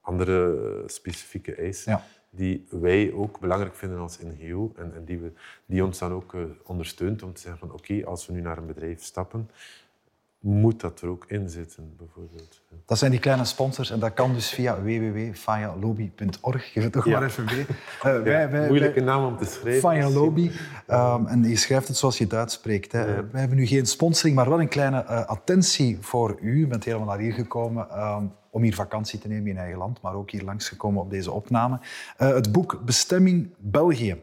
andere 0.01 0.83
specifieke 0.85 1.55
eisen. 1.55 1.91
Ja 1.91 2.03
die 2.33 2.67
wij 2.69 3.11
ook 3.13 3.39
belangrijk 3.39 3.75
vinden 3.75 3.99
als 3.99 4.19
NGO 4.19 4.73
en, 4.75 4.93
en 4.95 5.05
die, 5.05 5.19
we, 5.19 5.31
die 5.65 5.83
ons 5.83 5.99
dan 5.99 6.11
ook 6.11 6.33
uh, 6.33 6.41
ondersteunt 6.63 7.23
om 7.23 7.33
te 7.33 7.41
zeggen 7.41 7.59
van 7.59 7.71
oké, 7.71 8.05
als 8.05 8.27
we 8.27 8.33
nu 8.33 8.41
naar 8.41 8.57
een 8.57 8.65
bedrijf 8.65 9.03
stappen, 9.03 9.49
moet 10.39 10.79
dat 10.79 11.01
er 11.01 11.09
ook 11.09 11.25
in 11.27 11.49
zitten, 11.49 11.93
bijvoorbeeld. 11.97 12.61
Dat 12.85 12.97
zijn 12.97 13.11
die 13.11 13.19
kleine 13.19 13.45
sponsors 13.45 13.89
en 13.89 13.99
dat 13.99 14.13
kan 14.13 14.33
dus 14.33 14.49
via 14.49 14.81
www.fayalobby.org. 14.81 16.71
Geef 16.71 16.83
het 16.83 16.91
toch 16.91 17.05
maar 17.05 17.23
even 17.23 17.45
mee. 17.45 17.59
Uh, 17.59 18.23
wij, 18.23 18.49
wij, 18.49 18.67
moeilijke 18.67 19.01
naam 19.01 19.25
om 19.25 19.37
te 19.37 19.45
schrijven. 19.45 19.81
Faya 19.81 20.09
Lobby. 20.09 20.51
Um, 20.89 21.27
en 21.27 21.43
je 21.43 21.55
schrijft 21.55 21.87
het 21.87 21.97
zoals 21.97 22.17
je 22.17 22.23
het 22.23 22.33
uitspreekt. 22.33 22.91
Hè. 22.91 22.99
Ja. 22.99 23.25
Wij 23.31 23.39
hebben 23.39 23.57
nu 23.57 23.65
geen 23.65 23.85
sponsoring, 23.85 24.35
maar 24.35 24.49
wel 24.49 24.59
een 24.59 24.67
kleine 24.67 25.03
uh, 25.03 25.25
attentie 25.25 25.97
voor 26.01 26.37
u. 26.41 26.61
U 26.61 26.67
bent 26.67 26.83
helemaal 26.83 27.07
naar 27.07 27.19
hier 27.19 27.33
gekomen 27.33 27.99
um, 27.99 28.31
om 28.51 28.63
hier 28.63 28.75
vakantie 28.75 29.19
te 29.19 29.27
nemen 29.27 29.49
in 29.49 29.57
eigen 29.57 29.77
land, 29.77 30.01
maar 30.01 30.13
ook 30.13 30.31
hier 30.31 30.43
langsgekomen 30.43 31.01
op 31.01 31.09
deze 31.09 31.31
opname. 31.31 31.79
Uh, 32.19 32.33
het 32.33 32.51
boek 32.51 32.81
Bestemming 32.85 33.49
België. 33.57 34.21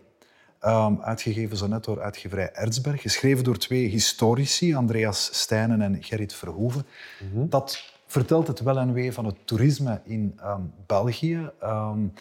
Um, 0.65 1.01
uitgegeven 1.01 1.57
zo 1.57 1.67
net 1.67 1.85
door 1.85 2.01
uitgeverij 2.01 2.53
Erzberg, 2.53 3.03
geschreven 3.03 3.45
door 3.45 3.57
twee 3.57 3.89
historici, 3.89 4.75
Andreas 4.75 5.31
Stijnen 5.33 5.81
en 5.81 6.03
Gerrit 6.03 6.35
Verhoeven. 6.35 6.87
Mm 7.21 7.31
-hmm. 7.33 7.49
Dat 7.49 7.93
vertelt 8.07 8.47
het 8.47 8.61
wel 8.61 8.79
en 8.79 8.93
wee 8.93 9.13
van 9.13 9.25
het 9.25 9.37
toerisme 9.45 10.01
in 10.05 10.39
um, 10.45 10.73
België. 10.87 11.51
Um, 11.63 12.13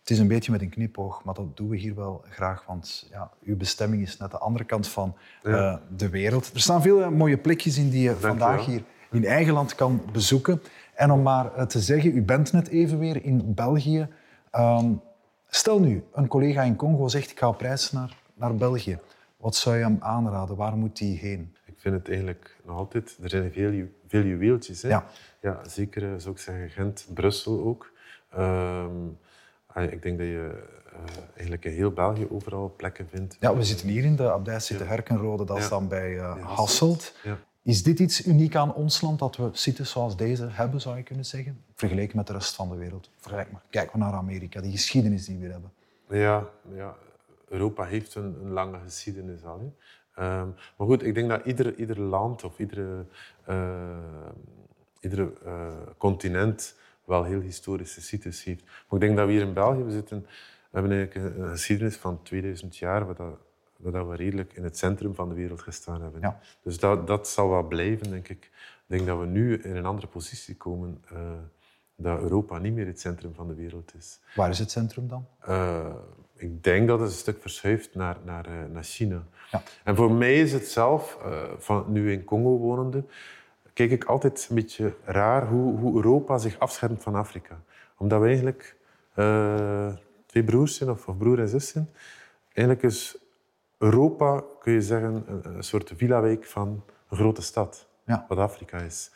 het 0.00 0.10
is 0.10 0.18
een 0.18 0.28
beetje 0.28 0.52
met 0.52 0.60
een 0.60 0.68
knipoog, 0.68 1.24
maar 1.24 1.34
dat 1.34 1.56
doen 1.56 1.68
we 1.68 1.76
hier 1.76 1.94
wel 1.94 2.24
graag, 2.30 2.64
want 2.66 3.06
ja, 3.10 3.30
uw 3.44 3.56
bestemming 3.56 4.02
is 4.02 4.16
net 4.16 4.30
de 4.30 4.38
andere 4.38 4.64
kant 4.64 4.88
van 4.88 5.14
ja. 5.42 5.50
uh, 5.50 5.76
de 5.96 6.08
wereld. 6.08 6.50
Er 6.54 6.60
staan 6.60 6.82
veel 6.82 7.00
uh, 7.00 7.08
mooie 7.08 7.38
plekjes 7.38 7.78
in 7.78 7.90
die 7.90 8.02
je 8.02 8.08
Dank 8.08 8.20
vandaag 8.20 8.64
je 8.64 8.70
hier 8.70 8.82
in 9.10 9.24
eigen 9.24 9.52
land 9.52 9.74
kan 9.74 10.02
bezoeken. 10.12 10.62
En 11.00 11.10
om 11.10 11.22
maar 11.22 11.56
uh, 11.56 11.62
te 11.62 11.80
zeggen, 11.80 12.16
u 12.16 12.22
bent 12.22 12.52
net 12.52 12.68
even 12.68 12.98
weer 12.98 13.24
in 13.24 13.54
België. 13.54 14.08
Stel 15.48 15.80
nu, 15.80 16.04
een 16.12 16.28
collega 16.28 16.62
in 16.62 16.76
Congo 16.76 17.08
zegt 17.08 17.30
ik 17.30 17.38
ga 17.38 17.48
op 17.48 17.60
reis 17.60 17.92
naar, 17.92 18.16
naar 18.34 18.54
België. 18.54 18.98
Wat 19.36 19.56
zou 19.56 19.76
je 19.76 19.82
hem 19.82 19.96
aanraden? 20.00 20.56
Waar 20.56 20.76
moet 20.76 20.98
hij 20.98 21.08
heen? 21.08 21.54
Ik 21.64 21.74
vind 21.76 21.94
het 21.94 22.08
eigenlijk 22.08 22.56
nog 22.64 22.76
altijd... 22.76 23.18
Er 23.22 23.30
zijn 23.30 23.52
veel, 23.52 23.86
veel 24.08 24.22
juweeltjes. 24.22 24.82
Hè? 24.82 24.88
Ja. 24.88 25.04
ja. 25.40 25.60
Zeker, 25.68 26.02
eh, 26.02 26.18
zou 26.18 26.34
ik 26.34 26.40
zeggen, 26.40 26.70
Gent, 26.70 27.06
Brussel 27.14 27.64
ook. 27.64 27.92
Um, 28.38 29.18
ik 29.74 30.02
denk 30.02 30.18
dat 30.18 30.26
je 30.26 30.64
uh, 30.92 30.98
eigenlijk 31.32 31.64
in 31.64 31.72
heel 31.72 31.90
België 31.90 32.26
overal 32.30 32.74
plekken 32.76 33.08
vindt. 33.08 33.36
Ja, 33.40 33.56
we 33.56 33.64
zitten 33.64 33.88
hier 33.88 34.04
in 34.04 34.16
de 34.16 34.32
abdij 34.32 34.60
zitten 34.60 34.86
ja. 34.86 34.92
Herkenrode. 34.92 35.44
Dat 35.44 35.58
is 35.58 35.68
dan 35.68 35.88
bij 35.88 36.10
uh, 36.10 36.44
Hasselt. 36.44 37.14
Ja. 37.22 37.38
Is 37.70 37.82
dit 37.82 37.98
iets 37.98 38.26
uniek 38.26 38.56
aan 38.56 38.74
ons 38.74 39.00
land, 39.00 39.18
dat 39.18 39.36
we 39.36 39.48
sites 39.52 39.90
zoals 39.90 40.16
deze 40.16 40.46
hebben, 40.50 40.80
zou 40.80 40.96
je 40.96 41.02
kunnen 41.02 41.24
zeggen? 41.24 41.64
Vergeleken 41.74 42.16
met 42.16 42.26
de 42.26 42.32
rest 42.32 42.54
van 42.54 42.68
de 42.68 42.76
wereld. 42.76 43.10
Vergelijk 43.16 43.52
maar. 43.52 43.62
Kijk 43.70 43.92
maar 43.92 44.08
naar 44.08 44.18
Amerika, 44.18 44.60
die 44.60 44.70
geschiedenis 44.70 45.24
die 45.24 45.38
we 45.38 45.46
hebben. 45.46 45.72
Ja, 46.08 46.48
ja. 46.74 46.96
Europa 47.48 47.84
heeft 47.84 48.14
een, 48.14 48.36
een 48.42 48.50
lange 48.50 48.78
geschiedenis 48.84 49.44
al. 49.44 49.58
Um, 49.58 50.54
maar 50.76 50.86
goed, 50.86 51.02
ik 51.02 51.14
denk 51.14 51.28
dat 51.28 51.44
ieder, 51.44 51.74
ieder 51.74 52.00
land 52.00 52.44
of 52.44 52.58
iedere, 52.58 53.04
iedere 55.00 55.32
uh, 55.44 55.68
continent 55.96 56.74
wel 57.04 57.24
heel 57.24 57.40
historische 57.40 58.00
sites 58.00 58.44
heeft. 58.44 58.64
Maar 58.64 59.00
ik 59.00 59.00
denk 59.00 59.16
dat 59.16 59.26
we 59.26 59.32
hier 59.32 59.42
in 59.42 59.52
België, 59.52 59.82
we, 59.82 59.90
zitten, 59.90 60.20
we 60.20 60.78
hebben 60.78 60.92
eigenlijk 60.92 61.36
een, 61.36 61.48
geschiedenis 61.48 61.96
van 61.96 62.22
2000 62.22 62.76
jaar, 62.76 63.14
dat 63.14 63.38
dat 63.82 64.08
we 64.08 64.16
redelijk 64.16 64.52
in 64.52 64.64
het 64.64 64.78
centrum 64.78 65.14
van 65.14 65.28
de 65.28 65.34
wereld 65.34 65.62
gestaan 65.62 66.02
hebben. 66.02 66.20
Ja. 66.20 66.40
Dus 66.62 66.78
dat, 66.78 67.06
dat 67.06 67.28
zal 67.28 67.48
wel 67.48 67.62
blijven, 67.62 68.10
denk 68.10 68.28
ik. 68.28 68.44
Ik 68.88 68.96
denk 68.96 69.06
dat 69.06 69.18
we 69.18 69.26
nu 69.26 69.56
in 69.56 69.76
een 69.76 69.84
andere 69.84 70.06
positie 70.06 70.56
komen, 70.56 71.04
uh, 71.12 71.18
dat 71.96 72.20
Europa 72.20 72.58
niet 72.58 72.74
meer 72.74 72.86
het 72.86 73.00
centrum 73.00 73.34
van 73.34 73.48
de 73.48 73.54
wereld 73.54 73.92
is. 73.98 74.20
Waar 74.34 74.50
is 74.50 74.58
het 74.58 74.70
centrum 74.70 75.08
dan? 75.08 75.26
Uh, 75.48 75.86
ik 76.36 76.64
denk 76.64 76.88
dat 76.88 77.00
het 77.00 77.08
een 77.08 77.14
stuk 77.14 77.40
verschuift 77.40 77.94
naar, 77.94 78.16
naar, 78.24 78.48
uh, 78.48 78.54
naar 78.72 78.82
China. 78.82 79.22
Ja. 79.50 79.62
En 79.84 79.96
voor 79.96 80.12
mij 80.12 80.40
is 80.40 80.52
het 80.52 80.68
zelf, 80.68 81.18
van 81.58 81.84
nu 81.88 82.12
in 82.12 82.24
Congo 82.24 82.58
wonende, 82.58 83.04
kijk 83.72 83.90
ik 83.90 84.04
altijd 84.04 84.46
een 84.48 84.54
beetje 84.54 84.94
raar 85.04 85.46
hoe, 85.46 85.78
hoe 85.78 85.96
Europa 85.96 86.38
zich 86.38 86.58
afschermt 86.58 87.02
van 87.02 87.14
Afrika. 87.14 87.60
Omdat 87.96 88.20
we 88.20 88.26
eigenlijk 88.26 88.76
twee 90.26 90.44
broers 90.44 90.76
zijn, 90.76 90.90
of, 90.90 91.08
of 91.08 91.16
broer 91.16 91.40
en 91.40 91.48
zus 91.48 91.68
zijn. 91.68 91.88
Eigenlijk 92.52 92.86
is 92.86 93.18
Europa, 93.80 94.44
kun 94.58 94.72
je 94.72 94.82
zeggen, 94.82 95.24
een, 95.42 95.62
soort 95.62 95.92
villa-wijk 95.96 96.44
van 96.44 96.84
een 97.08 97.16
grote 97.16 97.42
stad, 97.42 97.88
ja. 98.06 98.24
wat 98.28 98.38
Afrika 98.38 98.78
is. 98.78 99.10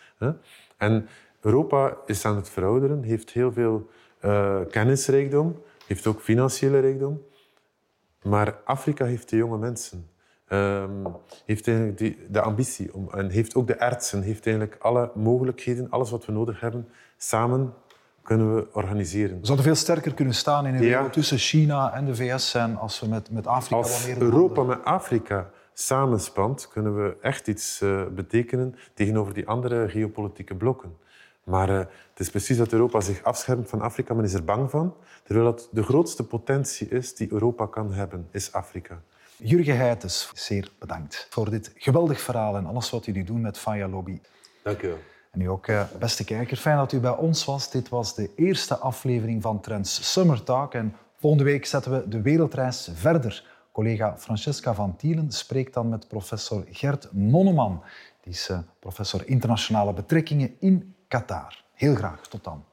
En 0.77 1.09
Europa 1.41 1.97
is 2.07 2.25
aan 2.25 2.37
het 2.37 2.49
verouderen, 2.49 3.03
heeft 3.03 3.31
heel 3.31 3.53
veel 3.53 3.89
uh, 4.25 4.61
kennisrijkdom, 4.71 5.63
heeft 5.87 6.07
ook 6.07 6.21
financiële 6.21 6.81
rijkdom. 6.81 7.23
Maar 8.23 8.59
Afrika 8.65 9.05
heeft 9.05 9.29
de 9.29 9.37
jonge 9.37 9.59
mensen. 9.59 10.09
Um, 10.49 11.07
heeft 11.47 11.69
eigenlijk 11.69 11.99
die, 11.99 12.19
de 12.31 12.41
ambitie 12.41 12.95
om, 12.95 13.09
en 13.11 13.29
heeft 13.29 13.55
ook 13.55 13.67
de 13.67 13.79
artsen, 13.79 14.23
heeft 14.23 14.47
eigenlijk 14.47 14.77
alle 14.83 15.11
mogelijkheden, 15.15 15.91
alles 15.91 16.11
wat 16.11 16.25
we 16.25 16.33
nodig 16.33 16.61
hebben, 16.61 16.89
samen 17.17 17.75
kunnen 18.25 18.55
we 18.55 18.67
organiseren. 18.73 19.41
We 19.41 19.47
zouden 19.47 19.67
veel 19.67 19.75
sterker 19.75 20.15
kunnen 20.15 20.35
staan 20.35 20.67
in 20.67 20.75
een 20.75 20.81
wereld 20.81 21.13
tussen 21.13 21.39
China 21.39 21.93
en 21.93 22.05
de 22.05 22.15
VS 22.15 22.51
zijn 22.51 22.77
als 22.77 23.01
we 23.01 23.07
met, 23.07 23.31
met 23.31 23.47
Afrika 23.47 23.77
als 23.77 24.07
meer 24.07 24.23
Europa 24.23 24.63
met 24.63 24.85
Afrika 24.85 25.51
samenspant, 25.75 26.69
kunnen 26.69 27.05
we 27.05 27.17
echt 27.21 27.49
iets 27.49 27.81
uh, 27.83 28.07
betekenen 28.07 28.75
tegenover 28.95 29.35
die 29.35 29.49
andere 29.49 29.89
geopolitieke 29.89 30.55
blokken. 30.55 30.97
Maar 31.45 31.71
uh, 31.71 31.79
het 31.79 32.21
is 32.21 32.31
precies 32.31 32.57
dat 32.57 32.73
Europa 32.73 33.01
zich 33.01 33.23
afschermt 33.23 33.69
van 33.69 33.81
Afrika. 33.81 34.15
Men 34.15 34.25
is 34.25 34.35
er 34.35 34.45
bang 34.45 34.71
van. 34.71 34.95
Terwijl 35.23 35.47
dat 35.47 35.69
de 35.71 35.83
grootste 35.83 36.27
potentie 36.27 36.89
is 36.89 37.15
die 37.15 37.33
Europa 37.33 37.67
kan 37.67 37.93
hebben, 37.93 38.29
is 38.31 38.53
Afrika. 38.53 39.03
Jurgen 39.37 39.77
Heijtens, 39.77 40.31
zeer 40.35 40.71
bedankt 40.79 41.27
voor 41.31 41.51
dit 41.51 41.73
geweldig 41.77 42.21
verhaal 42.21 42.57
en 42.57 42.67
alles 42.67 42.91
wat 42.91 43.05
jullie 43.05 43.25
doen 43.25 43.41
met 43.41 43.59
Faya 43.59 43.89
Lobby. 43.89 44.21
Dank 44.63 44.83
u 44.83 44.89
wel. 44.89 44.99
En 45.35 45.41
u 45.41 45.49
ook, 45.49 45.67
beste 45.99 46.25
kijker, 46.25 46.57
fijn 46.57 46.77
dat 46.77 46.93
u 46.93 47.01
bij 47.01 47.17
ons 47.17 47.45
was. 47.45 47.71
Dit 47.71 47.89
was 47.89 48.15
de 48.15 48.31
eerste 48.37 48.77
aflevering 48.77 49.43
van 49.43 49.61
Trends 49.61 50.13
Summer 50.13 50.43
Talk. 50.43 50.75
En 50.75 50.97
volgende 51.17 51.45
week 51.45 51.67
zetten 51.67 51.93
we 51.93 52.09
de 52.09 52.23
wereldreis 52.23 52.91
verder. 52.95 53.45
Collega 53.73 54.17
Francesca 54.19 54.75
van 54.75 54.97
Tielen 54.97 55.33
spreekt 55.33 55.75
dan 55.75 55.89
met 55.89 56.09
professor 56.09 56.65
Gert 56.71 57.09
Nonneman. 57.13 57.83
Die 58.21 58.33
is 58.33 58.51
professor 58.79 59.29
internationale 59.29 59.93
betrekkingen 59.93 60.55
in 60.61 60.95
Qatar. 61.09 61.65
Heel 61.73 61.95
graag, 61.95 62.27
tot 62.27 62.45
dan. 62.45 62.65